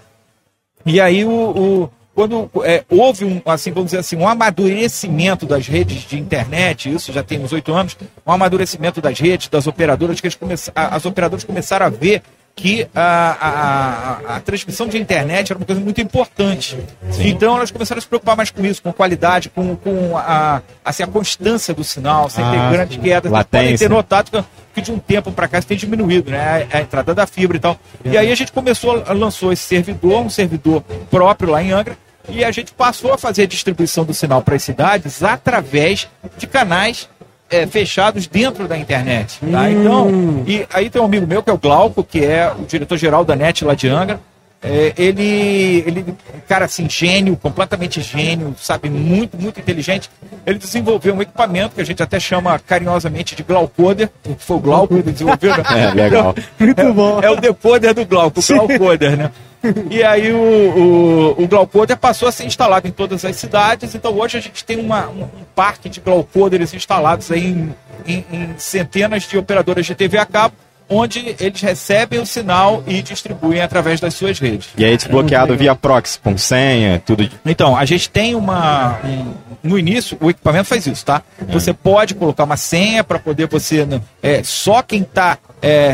[0.86, 5.66] E aí o, o- quando é, houve um, assim, vamos dizer assim, um amadurecimento das
[5.66, 7.98] redes de internet, isso já tem uns oito anos,
[8.28, 10.28] um amadurecimento das redes, das operadoras, que
[10.76, 12.22] a- as operadoras começaram a ver
[12.56, 16.78] que a, a, a, a transmissão de internet era uma coisa muito importante.
[17.20, 21.02] Então elas começaram a se preocupar mais com isso, com qualidade, com, com a, assim,
[21.02, 23.02] a constância do sinal, sem Ah, ter grandes sim.
[23.02, 23.32] quedas.
[23.32, 23.88] Vocês podem Latência.
[23.90, 24.44] ter notado que,
[24.74, 26.68] que de um tempo para cá isso tem diminuído, né?
[26.72, 27.78] A, a entrada da fibra e tal.
[28.04, 31.98] E aí a gente começou, lançou esse servidor, um servidor próprio lá em Angra,
[32.30, 36.08] e a gente passou a fazer a distribuição do sinal para as cidades através
[36.38, 37.10] de canais
[37.50, 39.40] é, fechados dentro da internet.
[39.52, 39.70] Tá?
[39.70, 43.24] Então, e aí tem um amigo meu que é o Glauco, que é o diretor-geral
[43.24, 44.20] da NET lá de Angra.
[44.64, 50.10] É, ele, ele, um cara assim, gênio, completamente gênio, sabe, muito, muito inteligente.
[50.46, 54.60] Ele desenvolveu um equipamento que a gente até chama carinhosamente de Glaucoder, que foi o
[54.60, 55.58] Glauco que desenvolveu.
[55.58, 55.64] né?
[55.76, 56.36] É, legal.
[56.60, 57.20] Muito bom.
[57.22, 59.32] É o decoder do Glauco, o Glaucoder, né?
[59.90, 60.38] E aí o,
[61.38, 64.64] o, o Glaucoder passou a ser instalado em todas as cidades, então hoje a gente
[64.66, 69.86] tem uma, um, um parque de Glaucoders instalados aí em, em- em centenas de operadoras
[69.86, 70.54] de TV a cabo,
[70.96, 74.70] onde eles recebem o sinal e distribuem através das suas redes.
[74.78, 77.30] E aí desbloqueado via proxy, com senha, tudo.
[77.46, 79.00] Então, a gente tem uma.
[79.04, 79.34] um-
[79.64, 81.22] no início, o equipamento faz isso, tá?
[81.48, 83.86] Você pode colocar uma senha para poder você.
[83.86, 85.38] né, É, só quem está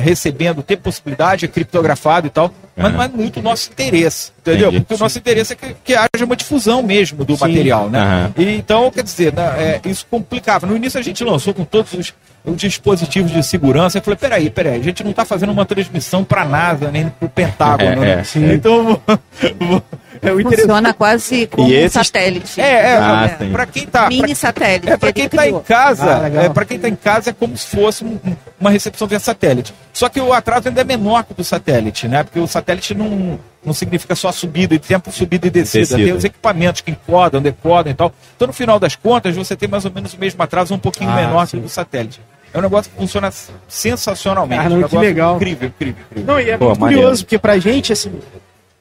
[0.02, 2.52] recebendo ter possibilidade, é criptografado e tal.
[2.76, 4.70] Mas não é muito o nosso interesse, entendeu?
[4.70, 4.86] Entendi.
[4.86, 8.00] Porque o nosso interesse é que, que haja uma difusão mesmo do material, né?
[8.00, 8.34] Aham.
[8.38, 10.66] E, então, quer dizer, né, é, isso complicava.
[10.66, 12.14] No início a gente lançou com todos os,
[12.46, 13.98] os dispositivos de segurança.
[13.98, 17.10] Eu falei, peraí, peraí, a gente não está fazendo uma transmissão para a NASA, nem
[17.10, 18.24] para o Pentágono, É, né?
[18.24, 18.54] é.
[18.54, 19.02] Então,
[20.22, 22.60] é o Funciona quase como E um satélite.
[22.60, 23.52] é, é, Ah, pra- sim.
[23.52, 24.08] pra quem tá.
[24.10, 24.90] Mini pra- satélite.
[24.92, 27.34] é, que quem ele tá em casa, Ah, é, pra quem tá em casa é
[27.34, 29.74] como se fosse um- um- uma recepção via satélite.
[29.94, 32.24] Só que o atraso ainda é menor que o do satélite, né?
[32.24, 35.82] Porque o satélite não, não significa só subida e tempo, subida e descida.
[35.82, 36.04] Descida.
[36.04, 38.12] Tem os equipamentos que encodam, decodam e tal.
[38.36, 41.10] Então, no final das contas, você tem mais ou menos o mesmo atraso, um pouquinho
[41.12, 41.52] Ah, menor sim.
[41.52, 42.22] que o do satélite.
[42.54, 43.32] É um negócio que funciona
[43.68, 44.64] sensacionalmente.
[44.64, 45.36] Caramba, um que negócio legal.
[45.36, 46.34] Incrível, incrível, incrível.
[46.34, 47.02] Não, e é Pô, muito maneiro.
[47.04, 48.12] curioso, porque pra gente, assim,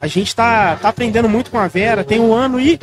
[0.01, 2.79] a gente tá, tá aprendendo muito com a Vera, tem um ano e,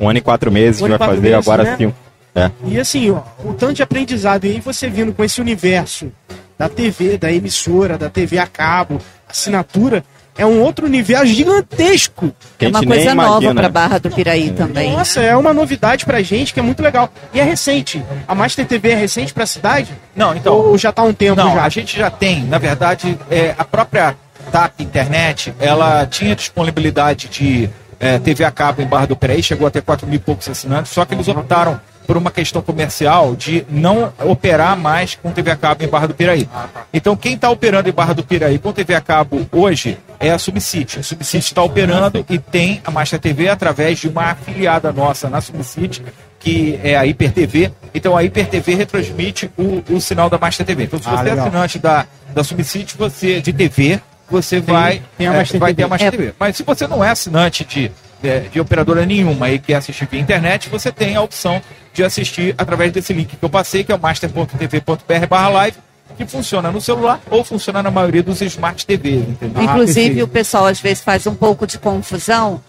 [0.00, 1.76] Um ano e quatro meses Um que vai fazer, meses, agora né?
[1.76, 1.94] cinco.
[2.34, 2.50] É.
[2.66, 6.12] e assim, ó, o tanto de aprendizado, e aí você vindo com esse universo
[6.58, 10.04] da TV, da emissora, da TV a cabo, assinatura,
[10.36, 12.30] é um outro universo gigantesco.
[12.58, 13.54] Que É a uma coisa nova imagina.
[13.54, 14.92] para Barra do Piraí também.
[14.92, 17.10] Nossa, é uma novidade pra gente que é muito legal.
[17.32, 18.04] E é recente.
[18.28, 19.90] A Master TV é recente pra cidade?
[20.14, 20.54] Não, então.
[20.54, 21.62] Ou já tá há um tempo Não, já?
[21.64, 24.14] a gente já tem, na verdade, é, a própria
[24.50, 27.68] TAP Internet, ela tinha disponibilidade de
[27.98, 30.92] é, TV a cabo em Barra do Piraí, chegou até 4 mil e poucos assinantes,
[30.92, 35.56] só que eles optaram por uma questão comercial de não operar mais com TV a
[35.56, 36.48] cabo em Barra do Piraí.
[36.92, 40.38] Então, quem está operando em Barra do Piraí com TV a cabo hoje é a
[40.38, 41.00] Subsite.
[41.00, 45.40] A Subsite está operando e tem a Master TV através de uma afiliada nossa na
[45.40, 46.00] Subsite,
[46.38, 47.72] que é a HiperTV.
[47.92, 50.84] Então, a HiperTV retransmite o, o sinal da Master TV.
[50.84, 51.46] Então, se Ah, você é legal.
[51.48, 55.82] assinante da, da Subsite, você, de TV, você vai, tem a é, Master vai ter
[55.84, 56.10] a Master É.
[56.10, 56.34] TV.
[56.38, 57.90] Mas se você não é assinante de,
[58.22, 61.60] de, de operadora nenhuma e quer assistir via internet, você tem a opção
[61.92, 65.76] de assistir através desse link que eu passei, que é o master.tv.br barra live,
[66.16, 69.62] que funciona no celular ou funciona na maioria dos Smart TVs, entendeu?
[69.62, 70.24] Inclusive, perfeito.
[70.24, 72.60] o pessoal às vezes faz um pouco de confusão,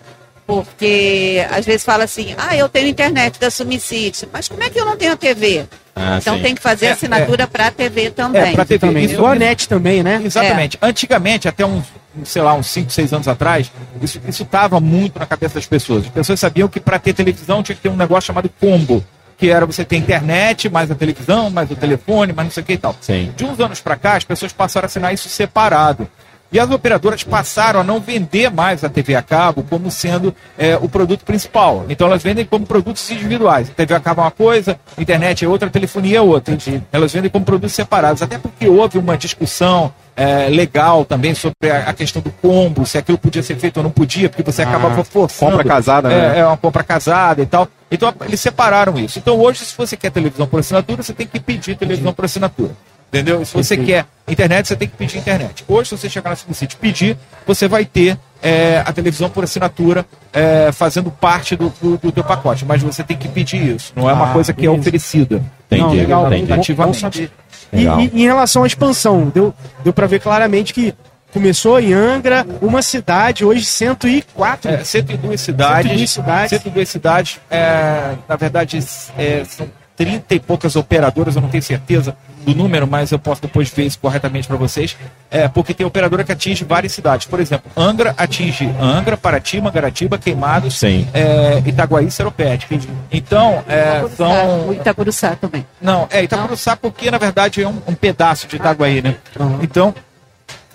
[0.47, 4.79] porque às vezes fala assim: ah, eu tenho internet da Sumicity, mas como é que
[4.79, 5.65] eu não tenho TV?
[5.93, 6.43] Ah, então sim.
[6.43, 8.51] tem que fazer É, assinatura para a TV também.
[8.51, 8.87] É, pra TV.
[8.87, 9.05] Também.
[9.05, 10.21] Isso a net também, né?
[10.23, 10.77] Exatamente.
[10.81, 11.85] Antigamente, até uns,
[12.23, 13.69] sei lá, uns 5, 6 anos atrás,
[14.01, 16.05] isso estava muito na cabeça das pessoas.
[16.05, 19.03] As pessoas sabiam que para ter televisão tinha que ter um negócio chamado combo
[19.37, 22.65] que era você ter internet, mais a televisão, mais o telefone, mais não sei o
[22.65, 22.95] que e tal.
[22.99, 23.31] Sim.
[23.37, 26.09] De uns anos para cá, as pessoas passaram a assinar isso separado.
[26.51, 30.77] E as operadoras passaram a não vender mais a TV a cabo como sendo é,
[30.77, 31.85] o produto principal.
[31.89, 33.69] Então elas vendem como produtos individuais.
[33.69, 36.53] A TV a cabo é uma coisa, a internet é outra, a telefonia é outra.
[36.53, 36.81] Entendi.
[36.91, 38.21] Elas vendem como produtos separados.
[38.21, 42.97] Até porque houve uma discussão é, legal também sobre a, a, questão do combo, se
[42.97, 45.51] aquilo podia ser feito ou não podia, porque você ah, acabava forçando.
[45.51, 46.37] Compra casada, né?
[46.37, 47.67] É, é uma compra casada e tal.
[47.91, 49.19] Então eles separaram isso.
[49.19, 52.71] Então hoje, se você quer televisão por assinatura, você tem que pedir televisão por assinatura.
[53.09, 53.45] Entendeu?
[53.45, 55.63] Se você quer internet, você tem que pedir internet.
[55.67, 59.45] Hoje, se você chegar na SimCity e pedir, você vai ter é, a televisão por
[59.45, 62.65] assinatura é, fazendo parte do, do, do, teu pacote.
[62.65, 63.93] Mas você tem que pedir isso.
[63.95, 65.41] Não é uma ah, coisa que é oferecida.
[65.67, 65.81] Entendi.
[65.81, 66.53] Não, legal, entendi.
[66.53, 67.31] Ativamente.
[67.71, 69.53] E, e, em relação à expansão, deu,
[69.83, 70.93] deu para ver claramente que
[71.33, 74.71] Começou em Angra, uma cidade, hoje 104.
[74.71, 75.91] É, 102 cidades.
[75.91, 76.49] 102 cidades.
[76.49, 77.39] 102 cidades.
[77.51, 78.79] É, na verdade,
[79.17, 82.15] é, são 30 e poucas operadoras, eu não tenho certeza
[82.47, 84.95] do número, mas eu posso depois ver isso corretamente para vocês.
[85.29, 87.27] É, porque tem operadora que atinge várias cidades.
[87.27, 92.79] Por exemplo, Angra atinge Angra, Paraty, Mangaratiba, Queimados, é, Itaguaí, Seropédica.
[93.11, 94.73] Então, é, são.
[94.73, 95.65] Itacuruçá também.
[95.81, 99.15] Não, é Itacuruçá porque na verdade é um, um pedaço de Itaguaí, né?
[99.61, 99.93] Então,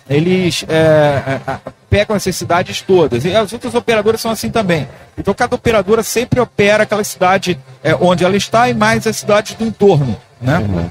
[0.08, 1.58] eles é, é, é,
[1.88, 3.24] pegam essas cidades todas.
[3.24, 4.86] E as outras operadoras são assim também.
[5.16, 9.54] Então cada operadora sempre opera aquela cidade é, onde ela está e mais as cidades
[9.54, 10.16] do entorno.
[10.40, 10.58] Né?
[10.58, 10.90] Uhum.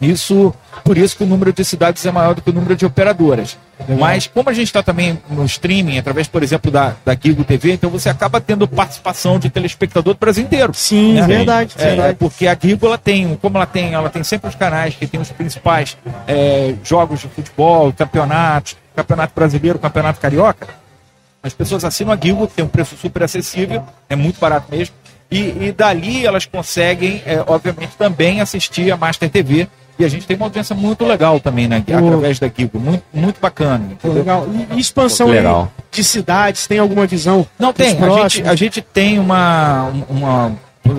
[0.00, 2.86] Isso, por isso que o número de cidades é maior do que o número de
[2.86, 3.58] operadoras.
[3.98, 7.72] Mas como a gente está também no streaming, através, por exemplo, da, da Gigo TV,
[7.72, 10.72] então você acaba tendo participação de telespectador do Brasil inteiro.
[10.74, 11.26] Sim, né?
[11.26, 12.16] verdade, é, verdade.
[12.18, 15.20] Porque a Gigo, ela tem, como ela tem, ela tem sempre os canais que tem
[15.20, 20.68] os principais é, jogos de futebol, campeonatos, campeonato brasileiro, campeonato carioca.
[21.40, 24.94] As pessoas assinam a Gigo, tem um preço super acessível, é muito barato mesmo.
[25.30, 29.68] E, e dali elas conseguem, é, obviamente, também assistir a Master TV,
[29.98, 31.82] e a gente tem uma audiência muito legal também, né?
[31.86, 32.78] Através da Kibo.
[32.78, 33.84] Muito, muito bacana.
[34.04, 34.46] Legal.
[34.72, 35.72] E expansão legal.
[35.90, 37.44] de cidades, tem alguma visão?
[37.58, 37.98] Não tem.
[37.98, 40.52] A gente, a gente tem uma, uma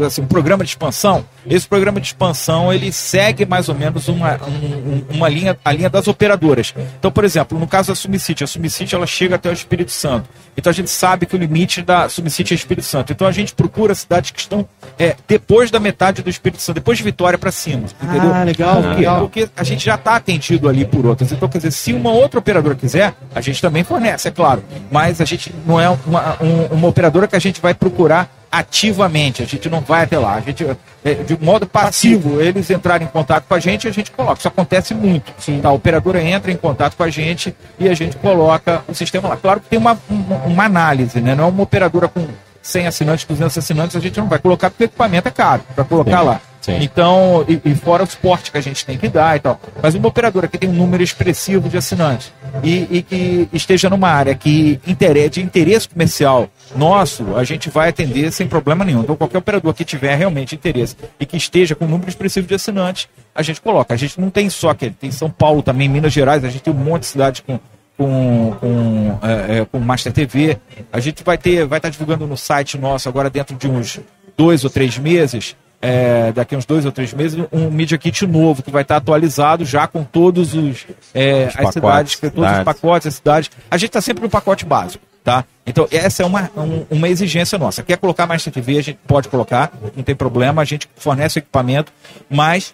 [0.05, 4.35] assim, um programa de expansão, esse programa de expansão ele segue mais ou menos uma,
[4.35, 6.73] um, uma linha, a linha das operadoras.
[6.97, 10.29] Então, por exemplo, no caso da Sumicity, a Sumicity ela chega até o Espírito Santo.
[10.57, 13.13] Então a gente sabe que o limite da Sumicity é Espírito Santo.
[13.13, 14.67] Então a gente procura cidades que estão
[14.97, 17.85] é, depois da metade do Espírito Santo, depois de Vitória para cima.
[18.01, 18.33] Entendeu?
[18.33, 19.19] Ah, legal, porque, legal.
[19.21, 21.31] Porque a gente já está atendido ali por outras.
[21.31, 24.63] Então, quer dizer, se uma outra operadora quiser, a gente também fornece, é claro.
[24.91, 29.43] Mas a gente não é uma, um, uma operadora que a gente vai procurar ativamente,
[29.43, 30.35] a gente não vai até lá.
[30.35, 30.65] A gente,
[31.03, 34.39] é, de modo passivo, eles entrarem em contato com a gente, a gente coloca.
[34.39, 35.31] Isso acontece muito.
[35.37, 35.59] Sim.
[35.61, 35.69] Tá?
[35.69, 39.37] A operadora entra em contato com a gente e a gente coloca o sistema lá.
[39.37, 39.97] Claro que tem uma,
[40.45, 41.35] uma análise, né?
[41.35, 42.27] Não é uma operadora com
[42.61, 45.83] 100 assinantes, 200 assinantes, a gente não vai colocar porque o equipamento é caro para
[45.83, 46.25] colocar Sim.
[46.25, 46.41] lá.
[46.61, 46.77] Sim.
[46.81, 49.59] Então, e, e, fora o suporte que a gente tem que dar e tal.
[49.81, 54.09] Mas uma operadora que tem um número expressivo de assinantes e, e que esteja numa
[54.09, 59.01] área que interesse, de interesse comercial nosso, a gente vai atender sem problema nenhum.
[59.01, 62.55] Então, qualquer operador que tiver realmente interesse e que esteja com um número expressivo de
[62.55, 63.93] assinantes, a gente coloca.
[63.93, 66.73] A gente não tem só aquele, tem São Paulo também, Minas Gerais, a gente tem
[66.73, 67.59] um monte de cidades com
[67.99, 70.57] com, com, é, é, com Master TV.
[70.89, 73.99] A gente vai ter, vai estar divulgando no site nosso agora dentro de uns
[74.37, 78.61] dois ou três meses é, daqui uns dois ou três meses, um Media Kit novo
[78.61, 82.59] que vai estar atualizado já com todos os, é, os as pacotes, cidades, todos cidades.
[82.59, 83.51] os pacotes, as cidades.
[83.71, 85.45] A gente está sempre no pacote básico, tá?
[85.65, 87.81] Então, essa é uma, um, uma exigência nossa.
[87.83, 91.39] Quer colocar mais TV, a gente pode colocar, não tem problema, a gente fornece o
[91.39, 91.93] equipamento,
[92.29, 92.73] mas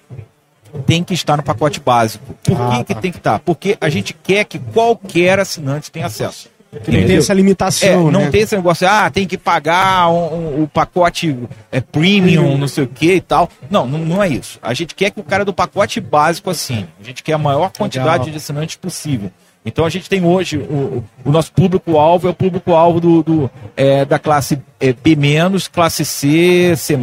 [0.85, 2.33] tem que estar no pacote básico.
[2.43, 3.01] Por ah, que, que tá.
[3.01, 3.39] tem que estar?
[3.39, 6.49] Porque a gente quer que qualquer assinante tenha acesso.
[6.83, 8.07] Que não tem essa limitação.
[8.07, 8.29] É, não né?
[8.29, 11.35] tem esse negócio, ah, tem que pagar o um, um, pacote
[11.71, 13.49] é, premium, não sei o que e tal.
[13.69, 14.59] Não, não, não, é isso.
[14.61, 16.85] A gente quer que o cara do pacote básico assim.
[16.99, 18.29] A gente quer a maior quantidade Legal.
[18.29, 19.31] de assinantes possível.
[19.65, 24.05] Então a gente tem hoje o, o nosso público-alvo é o público-alvo do, do é,
[24.05, 25.17] da classe é, B-,
[25.71, 26.95] classe C, C,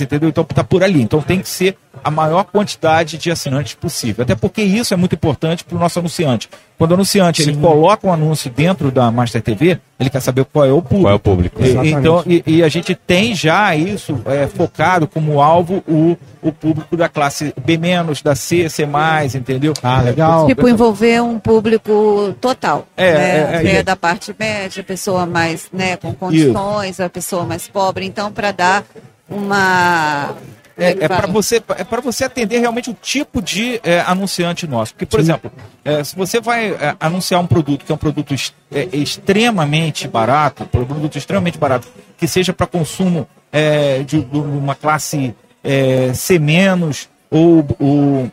[0.00, 0.28] entendeu?
[0.28, 1.00] Então tá por ali.
[1.00, 4.22] Então tem que ser a maior quantidade de assinantes possível.
[4.22, 6.48] Até porque isso é muito importante para o nosso anunciante.
[6.78, 10.64] Quando o anunciante ele coloca um anúncio dentro da Master TV, ele quer saber qual
[10.64, 11.02] é o público.
[11.02, 11.62] Qual é o público?
[11.62, 16.50] E, então, e, e, a gente tem já isso é, focado como alvo o, o
[16.50, 17.78] público da classe B-,
[18.24, 18.88] da C, C,
[19.34, 19.74] entendeu?
[19.82, 20.46] Ah, legal.
[20.46, 22.86] Tipo, envolver um público total.
[22.96, 23.20] É, né?
[23.20, 27.02] é, é, é da parte média, a pessoa mais né, com condições, isso.
[27.02, 28.06] a pessoa mais pobre.
[28.06, 28.84] Então, para dar
[29.28, 30.34] uma
[30.80, 34.92] é, é para você, é para você atender realmente o tipo de é, anunciante nosso.
[34.94, 35.52] Porque, por exemplo,
[35.84, 40.08] é, se você vai é, anunciar um produto que é um produto est- é, extremamente
[40.08, 46.12] barato, um produto extremamente barato, que seja para consumo é, de, de uma classe é,
[46.14, 48.30] C menos ou, ou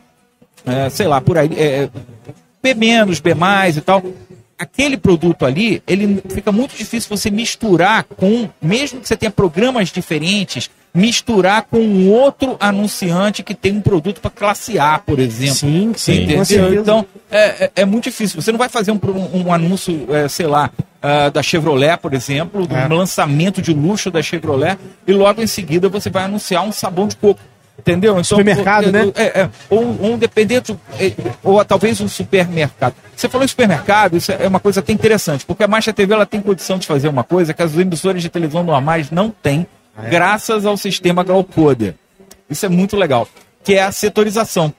[0.66, 1.88] é, sei lá, por aí, é,
[2.62, 4.02] B menos, B mais e tal.
[4.58, 9.88] Aquele produto ali, ele fica muito difícil você misturar com, mesmo que você tenha programas
[9.90, 15.54] diferentes, misturar com um outro anunciante que tem um produto para classe A, por exemplo.
[15.54, 16.80] Sim, sim, Entendeu?
[16.80, 18.40] Então, é, é- é muito difícil.
[18.40, 18.98] Você não vai fazer um,
[19.34, 20.70] um anúncio, é, sei lá,
[21.02, 22.86] ah, da Chevrolet, por exemplo, É.
[22.92, 24.76] um lançamento de luxo da Chevrolet,
[25.06, 27.40] e logo em seguida você vai anunciar um sabão de coco.
[27.78, 28.10] Entendeu?
[28.14, 29.12] Então, Supermercado, ou- né?
[29.14, 31.12] É, é, ou um dependente, é,
[31.44, 32.94] ou talvez um supermercado.
[33.14, 36.26] Você falou em supermercado, isso é uma coisa até interessante, porque a Marcha TV ela
[36.26, 39.64] tem condição de fazer uma coisa que as emissoras de televisão normais não têm,
[40.10, 41.94] graças ao sistema Glaucoder.
[42.48, 43.28] Isso é muito legal,
[43.62, 44.72] que é a setorização.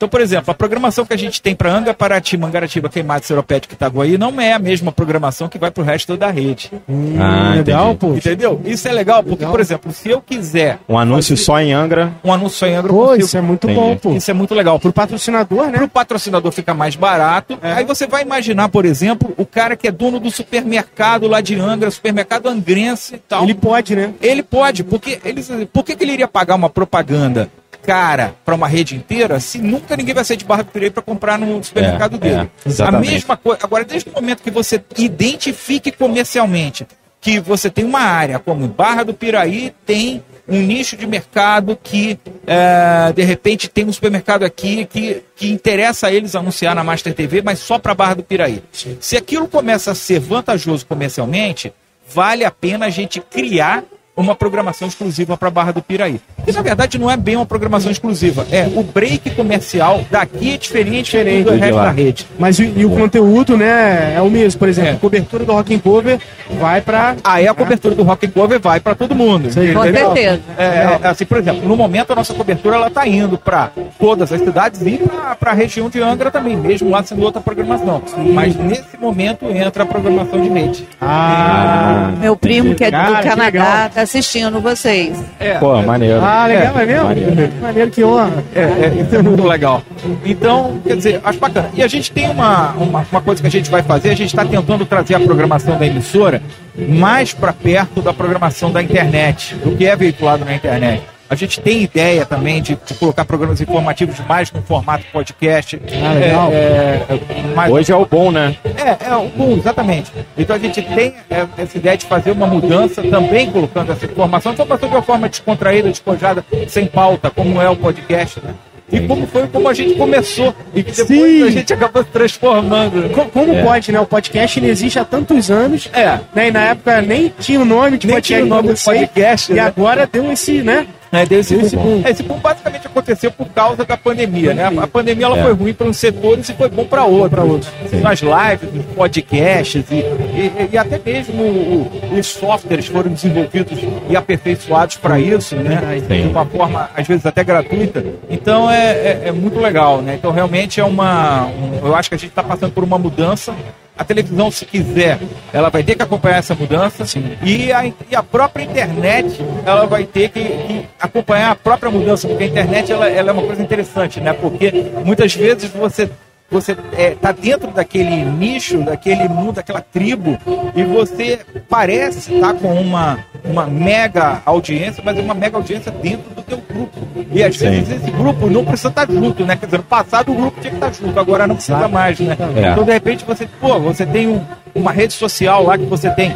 [0.00, 3.74] Então, por exemplo, a programação que a gente tem para Anga, Paraty, Mangaratiba, Queimado, Seropédica
[3.74, 6.72] e Itaguaí não é a mesma programação que vai para o resto da rede.
[7.18, 8.14] Ah, legal, pô.
[8.14, 8.62] Entendeu?
[8.64, 12.14] Isso é legal, porque, por exemplo, se eu quiser Um anúncio só em Angra.
[12.24, 13.24] um anúncio em Angra, Pô, consigo.
[13.26, 13.78] isso é muito Entendi.
[13.78, 14.12] bom, pô.
[14.14, 14.80] Isso é muito legal.
[14.80, 15.72] Pro patrocinador, né?
[15.72, 17.58] Para o patrocinador fica mais barato.
[17.62, 17.72] É.
[17.74, 21.56] Aí você vai imaginar, por exemplo, o cara que é dono do supermercado lá de
[21.60, 23.42] Angra, supermercado angrense e tal.
[23.44, 24.14] Ele pode, né?
[24.22, 27.50] Ele pode, porque ele, por que, que ele iria pagar uma propaganda
[27.82, 31.02] cara para uma rede inteira se nunca ninguém vai sair de Barra do Piraí para
[31.02, 32.50] comprar no supermercado É, dele?
[32.66, 33.60] é, a mesma coisa.
[33.62, 36.86] Agora, desde o momento que você identifique comercialmente
[37.20, 42.18] que você tem uma área como Barra do Piraí tem um nicho de mercado que
[42.46, 47.12] é, de repente tem um supermercado aqui que, que interessa a eles anunciar na Master
[47.14, 48.62] TV, mas só para Barra do Piraí.
[49.00, 51.72] Se aquilo começa a ser vantajoso comercialmente,
[52.12, 53.84] vale a pena a gente criar
[54.16, 56.20] uma programação exclusiva para Barra do Piraí.
[56.44, 60.56] Que na verdade não é bem uma programação exclusiva, é o break comercial daqui é
[60.56, 62.26] diferente, Diferente do de resto da rede.
[62.38, 64.58] Mas e, e o conteúdo, né, é o mesmo.
[64.58, 64.94] Por exemplo, É.
[64.94, 66.18] a cobertura do Rock and Cover
[66.58, 67.16] vai pra...
[67.22, 69.48] Aí a cobertura do Rock and Cover vai para todo mundo.
[69.56, 69.72] aí.
[69.72, 70.12] Com entendeu?
[70.12, 70.40] certeza.
[70.58, 74.32] É, é, assim, por exemplo, no momento a nossa cobertura ela está indo para todas
[74.32, 75.00] as cidades e
[75.38, 78.02] para a região de Angra também, mesmo lá sendo outra programação.
[78.34, 80.86] Mas nesse momento entra a programação de rede.
[81.00, 83.36] Ah, Meu primo, que é Cara, do legal.
[83.36, 85.22] Canadá, tá assistindo vocês.
[85.38, 86.20] É, Pô, maneiro.
[86.22, 87.04] ah legal, é, É, mesmo?
[87.04, 87.52] maneiro.
[87.60, 88.44] Maneiro, que honra.
[88.54, 89.82] É, é, isso é muito legal.
[90.24, 91.70] Então, quer dizer, acho bacana.
[91.74, 94.28] E a gente tem uma, uma, uma coisa que a gente vai fazer, a gente
[94.28, 96.42] está tentando trazer a programação da emissora
[96.76, 101.02] mais para perto da programação da internet, do que é veiculado na internet.
[101.30, 105.80] A gente tem ideia também de, de colocar programas informativos mais no formato podcast.
[106.04, 106.50] Ah, legal.
[106.52, 108.56] É, é, Hoje é o bom, né?
[108.64, 110.10] é, é o bom, exatamente.
[110.36, 114.52] Então a gente tem é, essa ideia de fazer uma mudança também colocando essa informação,
[114.52, 118.52] informação de uma forma descontraída, despojada, sem pauta, como é o podcast, né?
[118.92, 121.42] E como foi como a gente começou e que depois Sim.
[121.44, 123.08] a gente acabou se transformando.
[123.10, 124.00] Co- Como pode, né?
[124.00, 125.88] O podcast ele existe há tantos anos.
[125.92, 126.18] É.
[126.34, 126.48] Né?
[126.48, 128.26] E na época nem tinha o nome de Nem podcast.
[128.42, 129.60] tinha o nome pra do podcast, E né?
[129.60, 130.88] agora deu esse, né?
[131.12, 132.02] É, deu esse, Esse boom.
[132.06, 134.70] Esse boom basicamente aconteceu por causa da pandemia, né?
[134.80, 135.42] A pandemia ela É.
[135.42, 137.66] foi ruim para uns setores e foi bom para outros.
[138.00, 144.16] Nas lives, nos podcasts e, e- e até mesmo o- os softwares foram desenvolvidos e
[144.16, 146.00] aperfeiçoados para isso, né?
[146.06, 146.22] Sim.
[146.22, 148.04] De uma forma, às vezes, até gratuita.
[148.30, 150.14] Então é, é- é muito legal, né?
[150.14, 151.46] Então realmente é uma...
[151.46, 153.52] um- eu acho que a gente está passando por uma mudança
[154.00, 155.18] a televisão, se quiser,
[155.52, 157.04] ela vai ter que acompanhar essa mudança.
[157.44, 162.26] E a, e a própria internet, ela vai ter que, que acompanhar a própria mudança,
[162.26, 164.32] porque a internet ela, ela é uma coisa interessante, né?
[164.32, 164.72] Porque
[165.04, 166.08] muitas vezes você
[166.50, 170.36] você está dentro daquele nicho, daquele mundo, daquela tribo,
[170.74, 176.34] e você parece estar com uma, uma mega audiência, mas é uma mega audiência dentro
[176.34, 176.98] do teu grupo.
[177.32, 177.70] E às Sim.
[177.70, 179.56] vezes esse grupo não precisa estar junto, né?
[179.56, 182.36] Quer dizer, no passado o grupo tinha que estar junto, agora não precisa mais, né?
[182.56, 182.72] É.
[182.72, 184.44] Então, de repente, você, pô, você tem um-
[184.74, 186.34] uma rede social lá que você tem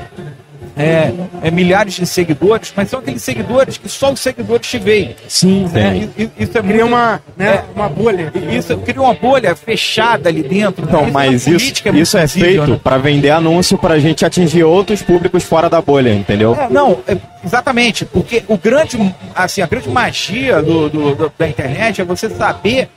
[0.77, 1.12] é,
[1.43, 5.14] é, milhares de seguidores, mas são aqueles seguidores que só os seguidores te veem.
[5.29, 6.09] Sim, né?
[6.18, 8.33] E- Isso é Cria muito- uma, né, é, uma bolha.
[8.51, 10.85] isso cria uma bolha fechada ali dentro.
[10.85, 11.11] Então, né?
[11.12, 12.81] mas isso, política muito isso é feito né?
[12.83, 16.55] pra vender anúncio pra gente atingir outros públicos fora da bolha, entendeu?
[16.59, 18.99] É, não, é, exatamente, porque o grande,
[19.35, 22.89] assim, a grande magia do, do- do- da internet é você saber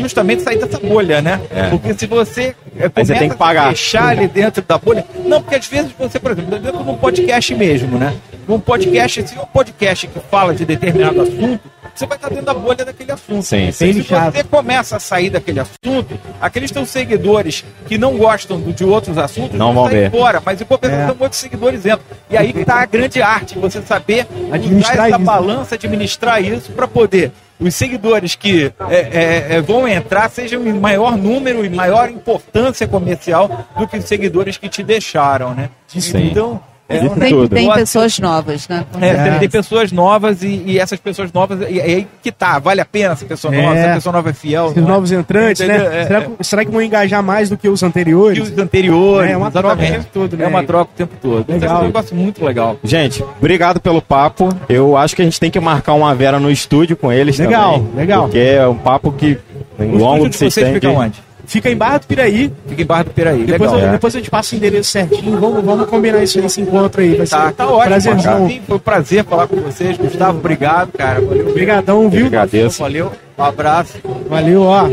[0.00, 1.40] justamente sair dessa bolha, né?
[1.50, 1.68] É.
[1.70, 3.64] Porque se você é, Aí você começa tem que a pagar.
[3.64, 6.90] se fechar ali dentro da bolha, não, porque às vezes você, por exemplo, dentro de
[6.90, 8.14] um podcast mesmo, né?
[8.48, 11.60] Um podcast, se é um podcast que fala de determinado assunto,
[11.94, 13.42] você vai estar dentro da bolha daquele assunto.
[13.42, 14.02] Sim, Se sim.
[14.02, 19.56] você começa a sair daquele assunto, aqueles teus seguidores que não gostam de outros assuntos
[19.58, 20.10] Não vão sair ver.
[20.10, 21.14] fora, mas em compensação É.
[21.18, 22.00] muitos seguidores entram.
[22.30, 25.24] E aí que tá a grande arte, você saber Administrar usar essa isso.
[25.24, 27.30] balança, administrar isso para poder
[27.62, 32.86] os seguidores que é, é, é, vão entrar sejam em maior número e maior importância
[32.86, 35.70] comercial do que os seguidores que te deixaram, né?
[35.86, 36.28] Sim.
[36.30, 36.60] Então,
[36.96, 38.84] é, um Tem, tem pessoas novas, né?
[39.00, 39.38] é, tem, É.
[39.38, 43.12] tem pessoas novas e, e essas pessoas novas, e, aí que tá, vale a pena
[43.12, 43.62] essa pessoa É.
[43.62, 44.66] nova, essa pessoa nova é fiel.
[44.66, 44.88] Os não é?
[44.88, 45.88] novos entrantes, Entendeu?
[45.90, 46.00] né?
[46.00, 46.22] É, será, é.
[46.22, 48.50] que- será que vão engajar mais do que os E anteriores?
[48.50, 49.30] os anteriores.
[49.30, 50.44] É, é uma troca o tempo todo, né?
[50.44, 51.44] É uma troca o tempo todo.
[51.52, 51.76] Legal.
[51.76, 52.76] É um negócio muito legal.
[52.84, 54.48] Gente, obrigado pelo papo.
[54.68, 57.74] Eu acho que a gente tem que marcar uma Vera no estúdio com eles Legal,
[57.78, 57.94] também.
[57.96, 58.22] legal.
[58.24, 59.38] Porque é um papo que
[59.78, 60.74] O longo estúdio que vocês vocês têm.
[60.74, 61.22] fica de- onde?
[61.46, 62.52] Fica em Barra do Piraí.
[62.66, 63.44] Fica em Barra do Piraí.
[63.44, 63.78] Depois, legal.
[63.78, 63.92] eu, é.
[63.92, 65.38] depois eu te passo o endereço certinho.
[65.38, 67.14] Vamos, vamos combinar isso aí, esse encontro aí.
[67.14, 67.88] Vai ser Tá, tá ótimo.
[67.88, 68.60] prazerzão.
[68.66, 69.96] Foi um prazer falar com vocês.
[69.96, 71.20] Gustavo, obrigado, cara.
[71.20, 71.48] Valeu.
[71.48, 72.26] Obrigadão, viu?
[72.26, 72.80] Agradeço.
[72.80, 73.12] Valeu.
[73.36, 73.94] Um abraço.
[74.28, 74.88] Valeu, ó.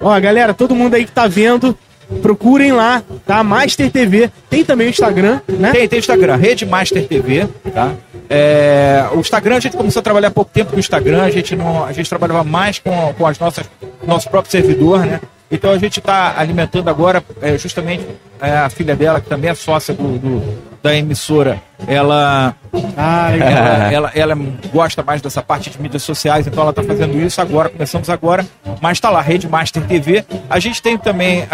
[0.00, 1.76] Ó, galera, todo mundo aí que tá vendo,
[2.22, 3.42] procurem lá, tá?
[3.42, 4.30] Master TV.
[4.48, 5.72] Tem também o Instagram, né?
[5.72, 7.92] Tem, tem o Instagram, Rede Master TV, tá?
[8.28, 11.30] É, o Instagram, a gente começou a trabalhar há pouco tempo com o Instagram, a
[11.30, 13.66] gente, não, a gente trabalhava mais com, com as nossas,
[14.06, 15.20] nosso próprio servidor, né?
[15.54, 18.04] Então a gente está alimentando agora, é, justamente,
[18.40, 22.54] é, a filha dela, que também é sócia do, do- da emissora, ela,
[22.94, 24.38] Ah, ela, ela, ela
[24.70, 28.44] gosta mais dessa parte de mídias sociais, então ela está fazendo isso agora, começamos agora,
[28.82, 30.24] mas está lá, Rede Master TV.
[30.50, 31.46] A gente tem também,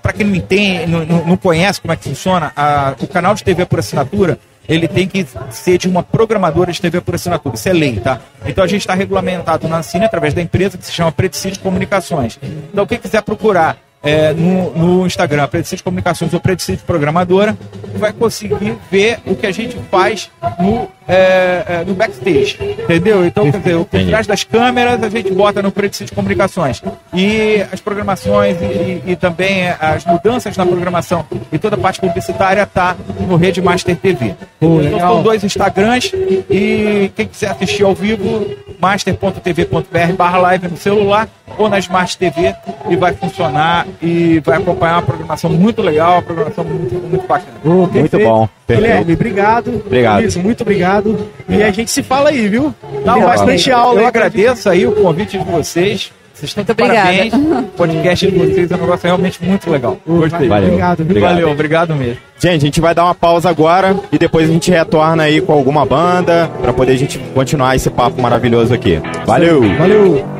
[0.00, 3.34] para quem não entende, não, não- não conhece como é que funciona, ah, o canal
[3.34, 4.38] de TV por assinatura,
[4.68, 8.20] ele tem que ser de uma programadora de TV por assinatura, isso é lei, tá?
[8.46, 12.38] Então a gente está regulamentado na Ancine através da empresa que se chama Predicid Comunicações.
[12.72, 17.56] Então quem quiser procurar é, no, no Instagram, Predicid Comunicações ou Predicid Programadora,
[17.96, 23.24] vai conseguir ver o que a gente faz no, é, é, no backstage, entendeu?
[23.26, 26.82] Então, quer dizer, por trás das câmeras a gente bota no Predicid Comunicações.
[27.12, 31.78] E as programações e, e- e também é, as mudanças na programação e toda a
[31.78, 32.96] parte publicitária tá
[33.26, 34.34] no Rede Master TV.
[34.58, 36.12] Pô, então são dois Instagrams
[36.50, 38.46] e quem quiser assistir ao vivo,
[38.80, 42.54] master.tv.br barra live no celular ou na Smart TV
[42.88, 47.52] e vai funcionar e vai acompanhar uma programação muito legal, uma programação muito, muito bacana.
[47.64, 48.80] Ô, Muito bom, perfeito.
[48.80, 49.82] Guilherme, obrigado.
[49.86, 50.20] Obrigado.
[50.20, 51.18] Luiz, muito obrigado.
[51.48, 52.74] E a gente se fala aí, viu?
[53.04, 53.26] Tá Tem ótimo.
[53.26, 56.12] bastante aula Eu agradeço aí o convite de vocês.
[56.32, 57.34] Vocês estão de parabéns.
[57.34, 59.98] O podcast de vocês é um negócio realmente muito legal.
[60.06, 60.48] Gostei.
[60.48, 60.68] Valeu.
[60.68, 61.00] Obrigado?
[61.02, 61.32] Obrigado.
[61.32, 62.16] Valeu, obrigado mesmo.
[62.38, 65.52] Gente, a gente vai dar uma pausa agora e depois a gente retorna aí com
[65.52, 68.98] alguma banda pra poder a gente continuar esse papo maravilhoso aqui.
[69.26, 69.60] Valeu!
[69.76, 70.39] Valeu.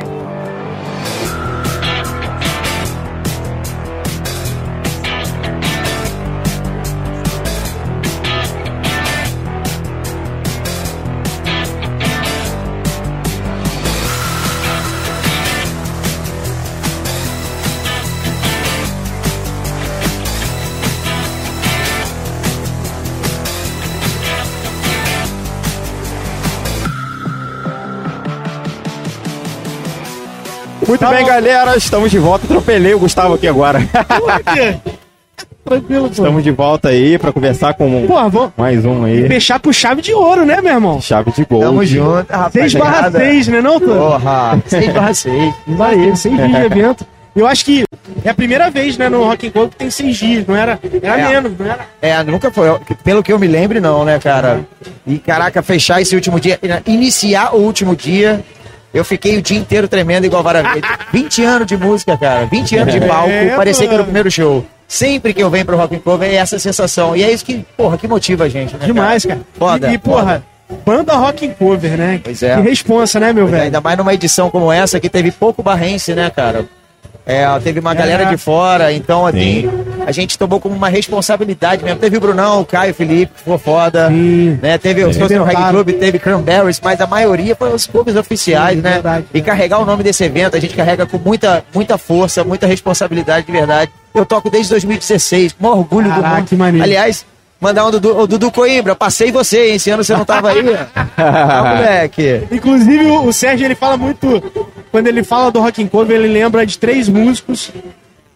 [30.90, 32.46] Muito bem, galera, estamos de volta.
[32.46, 33.78] Atropelei o Gustavo aqui agora.
[35.64, 36.10] Tranquilo, pô.
[36.10, 39.28] estamos de volta aí pra conversar com Porra, vamos mais um aí.
[39.28, 41.00] fechar com chave de ouro, né, meu irmão?
[41.00, 41.60] Chave de gol.
[41.60, 43.24] Tamo junto, 6 barra rapaziada.
[43.30, 43.86] 6, né não, Tô?
[43.86, 45.54] Porra, 6 barra 6.
[45.68, 47.06] Isso aí, 6 dias de evento.
[47.36, 47.84] Eu acho que
[48.24, 50.76] é a primeira vez, né, no Rock and Roll que tem 6 dias, não era?
[51.00, 51.28] Era É.
[51.28, 51.86] menos, não era?
[52.02, 52.66] É, nunca foi,
[53.04, 54.62] pelo que eu me lembre, não, né, cara?
[55.06, 58.42] E caraca, fechar esse último dia, iniciar o último dia,
[58.92, 60.88] eu fiquei o dia inteiro tremendo igual vara verde.
[61.12, 64.30] 20 anos de música, cara, 20 anos de palco, É, parecia que era o primeiro
[64.30, 64.64] show.
[64.88, 67.14] Sempre que eu venho pro Rock and Roll é essa sensação.
[67.14, 69.40] E é isso que, porra, que motiva a gente, né, Demais, cara.
[69.56, 70.42] Foda, e, e, porra,
[70.84, 72.20] banda rock and cover, né?
[72.22, 72.56] Pois é.
[72.56, 73.64] Que responsa, né, meu Pois é, velho?
[73.66, 76.64] Ainda mais numa edição como essa que teve pouco barrense, né, cara?
[77.30, 79.68] É, teve uma galera de fora, então assim,
[80.06, 81.98] a gente tomou como uma responsabilidade mesmo.
[81.98, 84.08] Teve o Brunão, o Caio, o Felipe, que ficou foda.
[84.08, 84.58] Sim.
[84.60, 85.84] Né, teve o Social Reggae Arrebentaram.
[85.84, 88.92] Club, teve Cranberries, mas a maioria foram os clubes oficiais, Sim, né?
[88.94, 89.26] verdade.
[89.32, 93.46] E carregar o nome desse evento, a gente carrega com muita, muita força, muita responsabilidade
[93.46, 93.90] de verdade.
[94.12, 96.48] Eu toco desde 2016, com orgulho do Caraca, mundo.
[96.48, 96.84] que maneiro.
[96.84, 97.24] Aliás,
[97.60, 99.74] mandar um Dudu, Dudu Coimbra, passei você, hein?
[99.74, 100.64] Esse ano você não tava aí.
[101.16, 102.42] ah, moleque.
[102.50, 104.42] Inclusive, o, o Sérgio, ele fala muito...
[104.90, 107.70] Quando ele fala do rock and cover, ele lembra de três músicos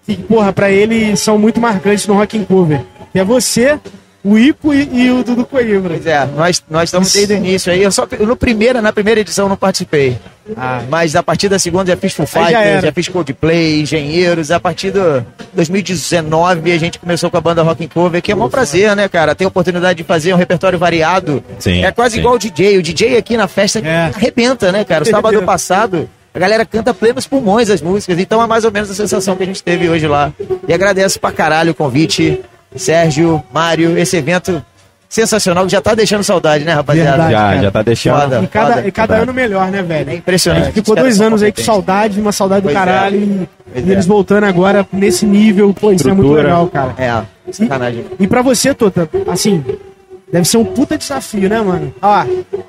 [0.07, 2.83] que, porra, pra ele são muito marcantes no rock and cover.
[3.13, 3.79] Que é você,
[4.25, 5.91] o Ico e, e o Dudu Coimbra.
[5.95, 7.83] Pois é, nós, nós estamos desde o início aí.
[7.83, 10.17] Eu só no primeira, na primeira edição eu não participei.
[10.57, 10.83] Ah.
[10.89, 12.81] Mas a partir da segunda já fiz Full já Fighters, era.
[12.83, 14.51] já, fiz Coldplay, Engenheiros.
[14.51, 18.37] A partir do 2019 a gente começou com a banda Rock and Cover, que é
[18.37, 19.35] um prazer, né, cara?
[19.35, 21.43] Ter a oportunidade de fazer um repertório variado.
[21.59, 22.21] Sim, é quase sim.
[22.21, 22.79] igual o DJ.
[22.79, 24.07] O DJ aqui na festa É.
[24.15, 25.05] arrebenta, né, cara?
[25.05, 26.09] O sábado passado.
[26.35, 29.45] A galera canta plenos pulmões as músicas, então é mais ou menos a sensação que
[29.45, 30.33] a gente teve hoje lá.
[30.67, 32.41] E agradeço pra caralho o convite,
[32.75, 34.65] Sérgio, Mário, esse evento
[35.09, 37.11] sensacional que já tá deixando saudade, né, rapaziada?
[37.11, 37.33] Verdade.
[37.33, 37.63] Já, cara.
[37.63, 38.21] já tá deixando.
[38.21, 38.41] Foda.
[38.43, 38.89] E cada, Foda.
[38.89, 40.11] e cada ano melhor, né, velho?
[40.11, 40.73] É impressionante.
[40.73, 42.79] Ficou Os caras dois anos aí com saudade, uma saudade do Pois é.
[42.79, 43.17] caralho.
[43.19, 44.09] E, Pois e eles é.
[44.09, 46.95] voltando agora nesse nível, pô, isso é muito legal, cara.
[46.99, 48.05] É, sacanagem.
[48.19, 49.65] E pra você, Tota, assim,
[50.33, 51.95] deve ser um puta desafio, né, mano?
[52.03, 52.25] Ó,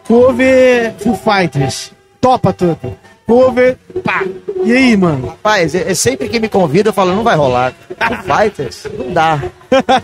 [0.08, 1.91] cover Full Fighters.
[2.22, 2.89] Topa, Tota.
[3.28, 4.23] Cover, pá.
[4.63, 5.28] E aí, mano?
[5.28, 7.73] Rapaz, é, é sempre que me convida, eu falo, não vai rolar.
[7.97, 9.41] Foo Fighters, não dá.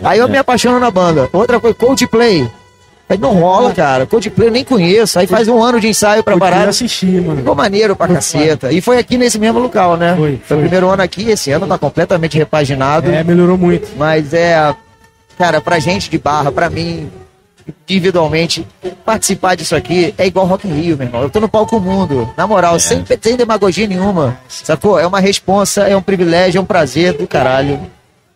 [0.02, 1.28] Aí eu me apaixono na banda.
[1.32, 2.48] Outra coisa, Coldplay.
[3.08, 4.06] Aí não rola, cara.
[4.06, 5.18] Coldplay eu nem conheço.
[5.18, 6.68] Aí faz um ano de ensaio pra Eu parar.
[6.68, 7.36] assistir, mano.
[7.36, 8.72] Ficou maneiro pra caceta.
[8.72, 10.14] E foi aqui nesse mesmo local, né?
[10.16, 10.56] Foi, Foi foi.
[10.56, 13.10] o primeiro ano aqui, esse ano tá completamente repaginado.
[13.10, 13.88] É, melhorou muito.
[13.96, 14.74] Mas é,
[15.38, 17.10] cara, pra gente de barra, pra mim,
[17.88, 18.66] individualmente,
[19.04, 21.22] participar disso aqui é igual Rock in Rio, meu irmão.
[21.22, 24.38] Eu tô no palco mundo, na moral, sem, sem demagogia nenhuma.
[24.48, 24.98] Sacou?
[24.98, 27.80] É uma responsa, é um privilégio, é um prazer do caralho.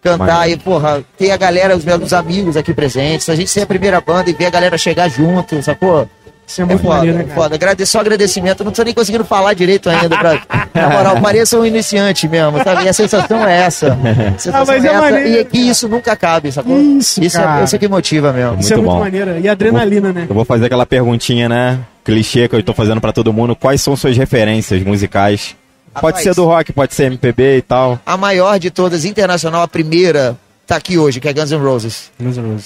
[0.03, 0.61] Cantar Maneiro.
[0.61, 4.01] e, porra, ter a galera, os meus amigos aqui presentes, a gente ser a primeira
[4.01, 6.09] banda e ver a galera chegar junto, sacou?
[6.47, 7.41] Isso é É muito foda, maneiro, né, é cara?
[7.41, 7.55] foda.
[7.57, 10.17] Agrade- Só agradecimento, não tô nem conseguindo falar direito ainda.
[10.17, 10.41] Pra,
[10.73, 12.85] na moral, pareça um iniciante mesmo, sabe?
[12.85, 13.93] E a sensação é essa.
[13.99, 16.81] A sensação Ah, mas é essa, maneiro, e que isso nunca cabe, sacou?
[16.81, 17.61] Isso, isso, cara.
[17.61, 18.61] é, isso é que motiva mesmo.
[18.61, 19.05] Isso é Muito muito bom.
[19.05, 19.41] maneiro.
[19.41, 20.27] E adrenalina, né?
[20.29, 21.81] Eu vou fazer aquela perguntinha, né?
[22.05, 23.57] Clichê que eu tô fazendo pra todo mundo.
[23.57, 25.57] Quais são suas referências musicais?
[25.95, 26.23] Pode Rapaz.
[26.23, 27.99] ser do rock, pode ser MPB e tal.
[28.07, 30.37] A maior de todas, internacional, a primeira,
[30.67, 32.11] tá aqui hoje, que é Guns N' Roses.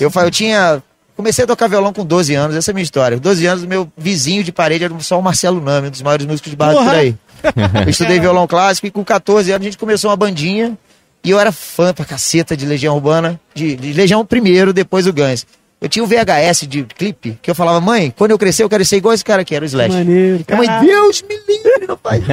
[0.00, 0.82] Eu, fa- eu tinha.
[1.20, 3.18] Comecei a tocar violão com 12 anos, essa é a minha história.
[3.18, 6.24] Com 12 anos, meu vizinho de parede era só o Marcelo Nami, um dos maiores
[6.24, 7.14] músicos de barra por aí.
[7.84, 10.78] Eu estudei violão clássico e com 14 anos a gente começou uma bandinha.
[11.22, 15.12] E eu era fã pra caceta de Legião Urbana, de, de Legião primeiro, depois o
[15.12, 15.46] Guns.
[15.78, 18.82] Eu tinha um VHS de clipe que eu falava, mãe, quando eu crescer eu quero
[18.86, 19.94] ser igual esse cara aqui, era o Slash.
[19.94, 20.42] Maneiro.
[20.48, 20.86] Minha mãe.
[20.86, 22.30] Deus me livre, não faz isso.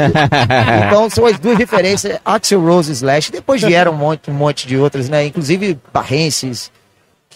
[0.88, 3.33] Então são as duas referências, Axel Rose e Slash.
[3.33, 5.25] Depois vieram um monte, um monte de outras, né?
[5.25, 6.71] Inclusive barrenses,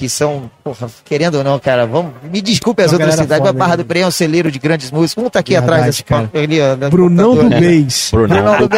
[0.02, 3.72] que são, porra, querendo ou não, cara, vamos, me desculpe as outras cidades, mas Barra
[3.72, 3.78] né?
[3.78, 5.24] do Pré é um celeiro de grandes músicos.
[5.24, 6.28] Um tá aqui Verdade, atrás desse cara.
[6.34, 7.60] ali, ó, no Brunão do computador.
[7.70, 8.10] Beis.
[8.12, 8.70] Brunão do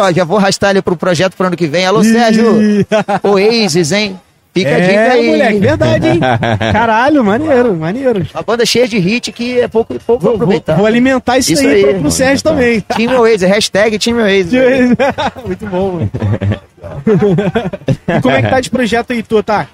[0.00, 1.84] ó, já vou arrastar ele pro projeto pro ano que vem.
[1.84, 2.86] Alô, Sérgio.
[3.22, 4.18] Oasis, hein?
[4.54, 5.26] Fica a dica É, aí.
[5.26, 6.20] moleque, verdade, hein?
[6.72, 8.26] Caralho, maneiro, maneiro.
[8.32, 10.76] Uma banda cheia de hit que é pouco, pouco Vou, vou, aproveitar.
[10.76, 11.84] vou alimentar isso, Isso aí, aí.
[11.92, 12.82] pro, pro Sérgio também.
[12.96, 14.52] Time Oasis, hashtag Time Oasis.
[15.44, 16.10] Muito bom, mano.
[18.16, 19.68] e como é que tá de projeto aí, tu, tá?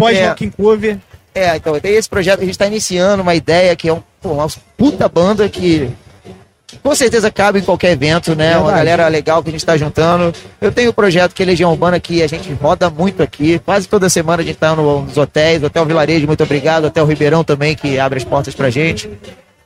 [0.00, 0.34] Pós É.
[0.56, 0.98] Cover.
[1.34, 4.02] É, então tem esse projeto que a gente está iniciando, uma ideia que é um,
[4.20, 5.88] pô, uma puta banda que
[6.82, 8.52] com certeza cabe em qualquer evento, né?
[8.56, 8.78] Uma Verdade.
[8.78, 10.32] galera legal que a gente está juntando.
[10.60, 13.58] Eu tenho um projeto que é Legião Urbana que a gente roda muito aqui.
[13.60, 17.42] Quase toda semana a gente tá no- nos hotéis, Hotel Vilarejo, muito obrigado, Hotel Ribeirão
[17.44, 19.10] também, que abre as portas pra gente.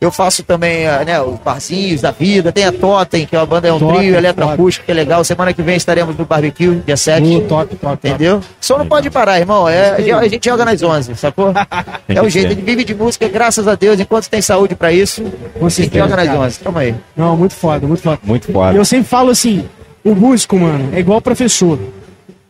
[0.05, 3.47] Eu faço também ah, né, os barzinhos da vida, tem a Totem, que é uma
[3.47, 5.25] banda, é um Totem, trio eletroacústico, que é legal.
[5.25, 7.23] Semana que vem estaremos no barbecue, dia 7.
[7.27, 8.09] Uh, top, top, top.
[8.09, 8.41] Entendeu?
[8.61, 9.67] Só não pode parar, irmão.
[9.67, 11.55] É, a gente joga nas 11, sacou?
[12.07, 15.23] É o jeito, ele vive de música, graças a Deus, enquanto tem saúde pra isso,
[15.59, 16.39] Com a gente joga nas cara.
[16.41, 16.59] 11.
[16.61, 16.95] Tamo aí.
[17.17, 18.19] Não, muito foda, muito foda.
[18.23, 18.77] Muito E foda.
[18.77, 19.65] eu sempre falo assim,
[20.05, 21.79] o músico, mano, é igual o professor,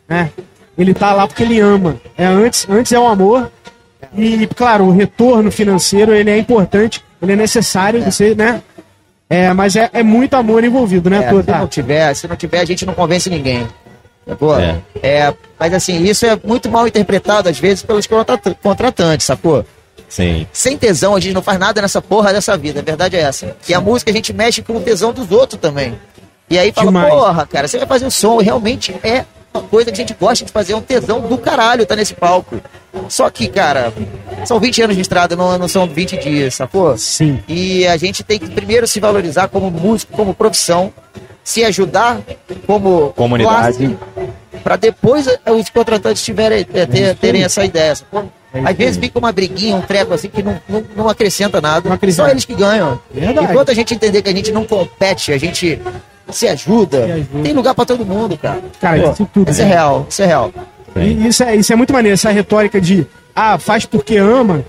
[0.08, 0.30] né?
[0.76, 1.96] Ele tá lá porque ele ama.
[2.18, 3.50] É antes, antes é o amor.
[4.16, 8.62] E, claro, o retorno financeiro, ele é importante, ele é necessário, você, né?
[9.28, 11.42] É, mas é, é muito amor envolvido, né, É, Tô?
[11.42, 13.66] se não tiver, se não tiver, a gente não convence ninguém.
[14.26, 14.58] Sacou?
[14.58, 14.76] É.
[15.02, 19.64] É, mas assim, isso é muito mal interpretado, às vezes, pelos contra- contratantes, sacou?
[20.08, 20.46] Sim.
[20.52, 22.80] Sem tesão, a gente não faz nada nessa porra dessa vida.
[22.80, 23.56] A verdade é essa.
[23.68, 25.98] E a música a gente mexe com o tesão dos outros também.
[26.48, 27.12] E aí fala, Demais.
[27.12, 28.40] porra, cara, você vai fazer o som.
[28.40, 29.24] E realmente é
[29.54, 32.12] uma coisa que a gente gosta de fazer, é um tesão do caralho tá nesse
[32.12, 32.60] palco.
[33.08, 33.92] Só que, cara,
[34.44, 36.96] são 20 anos de estrada, não, não são 20 dias, sacou?
[36.98, 37.40] Sim.
[37.46, 40.92] E a gente tem que primeiro se valorizar como músico, como profissão,
[41.44, 42.20] se ajudar
[42.66, 43.96] como Comunidade.
[44.64, 47.94] para depois eh, os contratantes tiverem, eh, ter- terem essa ideia.
[47.94, 48.28] sacou?
[48.64, 51.88] Às vezes fica uma briguinha, um treco assim que não, não, não acrescenta nada.
[51.88, 52.28] Não acrescenta.
[52.28, 53.00] Só eles que ganham.
[53.12, 53.48] Verdade.
[53.50, 55.80] Enquanto a gente entender que a gente não compete, a gente
[56.30, 57.42] se ajuda, Se ajuda.
[57.42, 58.62] tem lugar para todo mundo, cara.
[58.80, 59.70] Cara, Pô, isso tudo, Isso é né?
[59.70, 60.52] real, isso é real.
[60.96, 64.64] E isso é, isso é muito maneiro, essa retórica de ah, faz porque ama,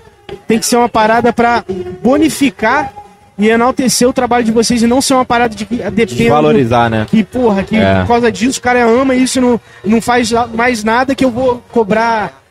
[0.48, 1.64] tem que ser uma parada pra
[2.02, 2.92] bonificar
[3.38, 6.14] e enaltecer o trabalho de vocês e não ser uma parada de que depende.
[6.16, 7.06] Desvalorizar, né?
[7.08, 8.00] Que, porra, que É.
[8.00, 11.30] por causa disso o cara ama isso e não, não faz mais nada que eu
[11.30, 12.42] vou cobrar,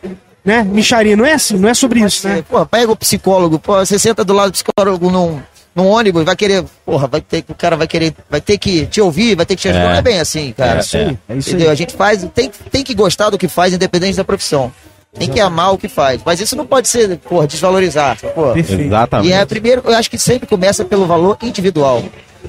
[0.44, 1.18] né, micharia.
[1.18, 2.44] Não é assim, não é sobre isso, né?
[2.48, 5.40] Pô, pega o psicólogo, pô, você senta do lado do psicólogo num,
[5.76, 9.02] no ônibus, vai querer, porra, vai ter, o cara vai querer, vai ter que te
[9.02, 9.86] ouvir, vai ter que te ajudar.
[9.86, 9.90] É.
[9.90, 10.78] Não é bem assim, cara.
[10.78, 11.68] É isso aí, é isso Entendeu?
[11.68, 11.74] aí.
[11.74, 14.72] A gente faz, tem, tem que gostar do que faz, independente da profissão.
[15.18, 16.22] Tem que amar o que faz.
[16.26, 18.18] Mas isso não pode ser, porra, desvalorizar.
[18.54, 18.82] Perfeito.
[18.82, 19.30] Exatamente.
[19.30, 22.04] E é primeiro, eu acho que sempre começa pelo valor individual.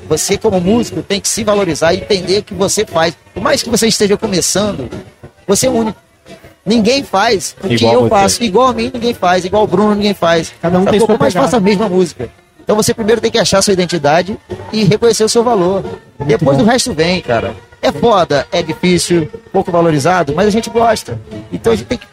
[0.09, 3.17] Você, como músico, tem que se valorizar e entender o que você faz.
[3.33, 4.89] Por mais que você esteja começando,
[5.47, 5.97] você é único.
[6.65, 8.11] Ninguém faz o que Igual eu você.
[8.11, 8.43] faço.
[8.43, 9.45] Igual a mim, ninguém faz.
[9.45, 10.53] Igual o Bruno, ninguém faz.
[10.61, 11.17] Cada um tem Sacou?
[11.17, 12.29] sua Mas faça a mesma música.
[12.67, 14.37] Então você primeiro tem que achar sua identidade
[14.73, 15.85] e reconhecer o seu valor.
[16.19, 16.65] Depois bom.
[16.65, 17.55] do resto vem, cara.
[17.81, 21.17] É foda, é difícil, pouco valorizado, mas a gente gosta.
[21.53, 22.07] Então a gente tem que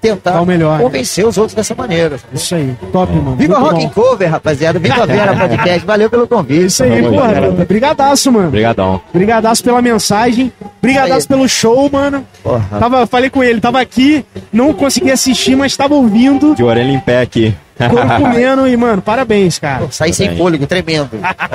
[0.00, 0.84] tentar melhor, né?
[0.84, 2.20] convencer os outros dessa maneira.
[2.32, 2.72] Isso aí.
[2.92, 3.34] Top, mano.
[3.34, 4.78] Viva Muito Rock and Cover, rapaziada.
[4.78, 5.84] Viva a Vera Podcast.
[5.84, 6.66] Valeu pelo convite.
[6.66, 7.34] Isso aí, Tamo porra.
[7.34, 7.64] junto.
[7.64, 8.46] Brigadaço, mano.
[8.46, 9.00] Obrigadão.
[9.12, 10.52] Brigadaço pela mensagem.
[10.80, 12.24] Brigadaço pelo show, mano.
[12.44, 12.78] Porra.
[12.78, 17.00] Tava, falei com ele, tava aqui, não consegui assistir, mas tava ouvindo, De orelha em
[17.00, 17.52] pé aqui.
[17.78, 19.86] Co- comendo e, mano, parabéns, cara.
[19.90, 21.10] Saí sem fôlego, tremendo.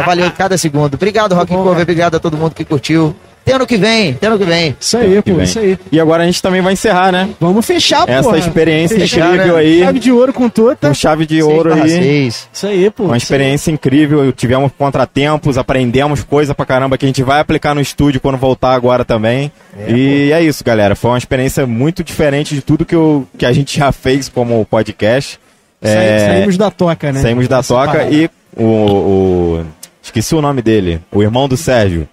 [0.05, 0.93] Valeu cada segundo.
[0.95, 1.82] Obrigado, Rock and Cover.
[1.82, 3.15] Obrigado a todo mundo que curtiu.
[3.43, 4.78] Até ano que vem, até ano que vem.
[4.80, 5.76] Isso aí, Que pô, isso aí.
[5.91, 7.28] E agora a gente também vai encerrar, né?
[7.39, 8.11] Vamos fechar, pô.
[8.11, 9.59] Essa experiência Fechar, incrível né?
[9.61, 9.80] aí.
[9.80, 10.88] Chave de ouro com tota.
[10.89, 11.89] Com chave de Seis ouro aí.
[11.89, 12.47] seis.
[12.53, 13.05] Isso aí, pô.
[13.05, 17.82] Uma experiência incrível, tivemos contratempos, aprendemos coisa pra caramba que a gente vai aplicar no
[17.82, 19.51] estúdio quando voltar agora também.
[19.88, 20.95] e é isso, galera.
[20.95, 24.63] Foi uma experiência muito diferente de tudo que, eu, que a gente já fez como
[24.65, 25.39] podcast.
[25.82, 27.21] É, Saímos da toca, né?
[27.21, 28.13] saímos da toca Separado.
[28.13, 29.65] e o, o-
[30.03, 31.01] Esqueci o nome dele.
[31.11, 32.07] O irmão do Sérgio.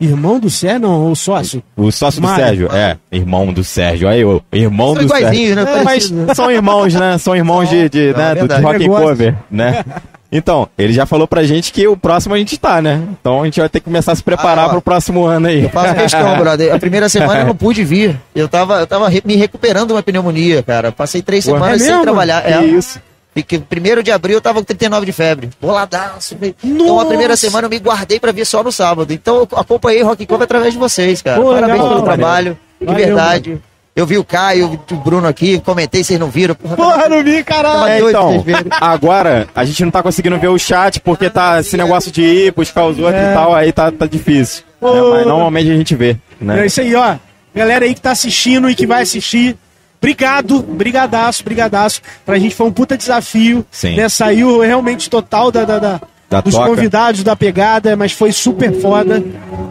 [0.00, 1.62] Irmão do Sé, não, o sócio.
[1.76, 2.44] O sócio do Mário.
[2.46, 2.68] Sérgio.
[2.72, 4.08] É, irmão do Sérgio.
[4.08, 5.26] Aí, o irmão São do Sérgio.
[5.28, 5.78] iguaizinhos, né?
[5.80, 7.18] É, mas são irmãos, né?
[7.18, 9.84] São irmãos de, de, Não, né, é do, de rock and cover, né?
[10.32, 13.02] Então, ele já falou pra gente que o próximo a gente tá, né?
[13.20, 14.70] Então a gente vai ter que começar a se preparar Ah, ó.
[14.70, 15.64] pro próximo ano aí.
[15.64, 16.72] Eu faço questão, brother.
[16.74, 18.16] A primeira semana eu não pude vir.
[18.34, 20.92] Eu tava, eu tava me recuperando de uma pneumonia, cara.
[20.92, 22.42] Passei três Pô, semanas é sem trabalhar.
[22.42, 23.00] Que É, isso.
[23.34, 25.50] Fiquei, primeiro de abril eu tava com 39 de febre.
[25.60, 26.36] Boladaço.
[26.62, 29.12] Então a primeira semana eu me guardei pra vir só no sábado.
[29.12, 31.40] Então eu acompanhei Rock and Cover através de vocês, cara.
[31.40, 32.04] Pô, Parabéns legal, pelo valeu.
[32.16, 32.58] trabalho.
[32.80, 33.60] De Valeu, verdade.
[33.94, 36.54] Eu vi o Caio, o Bruno aqui, comentei, vocês não viram.
[36.54, 37.86] Porra, Porra, não vi, caralho.
[37.90, 38.44] É, então,
[38.80, 42.52] agora a gente não tá conseguindo ver o chat porque tá esse negócio de ir,
[42.52, 43.32] buscar os outros É.
[43.32, 44.62] e tal, aí tá, tá difícil.
[44.80, 44.88] Né?
[44.90, 46.10] Mas normalmente a gente vê,
[46.40, 46.66] É né?
[46.66, 47.16] isso aí, ó.
[47.54, 49.56] Galera aí que tá assistindo e que vai assistir.
[50.00, 52.00] Obrigado, brigadaço, brigadaço.
[52.24, 53.66] Pra gente foi um puta desafio.
[53.70, 53.96] Sim.
[53.96, 54.08] Né?
[54.08, 56.00] Saiu realmente total da, da, da-
[56.30, 56.68] Da dos toca.
[56.68, 59.22] convidados, da pegada, mas foi super foda.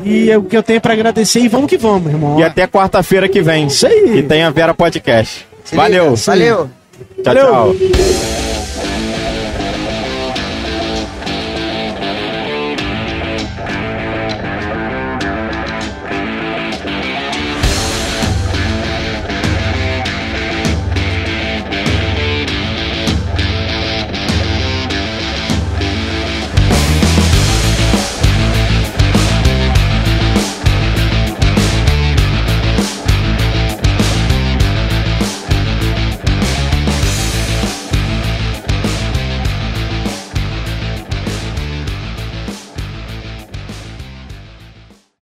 [0.04, 1.40] E é o que eu tenho pra agradecer.
[1.40, 2.38] E vamos que vamos, irmão.
[2.38, 3.68] E até quarta-feira que vem.
[3.68, 4.12] Isso aí.
[4.16, 5.48] Que tem a Vera Podcast.
[5.72, 6.16] Valeu.
[6.18, 6.70] Valeu.
[7.24, 7.46] Tchau, Valeu.
[7.46, 8.49] tchau.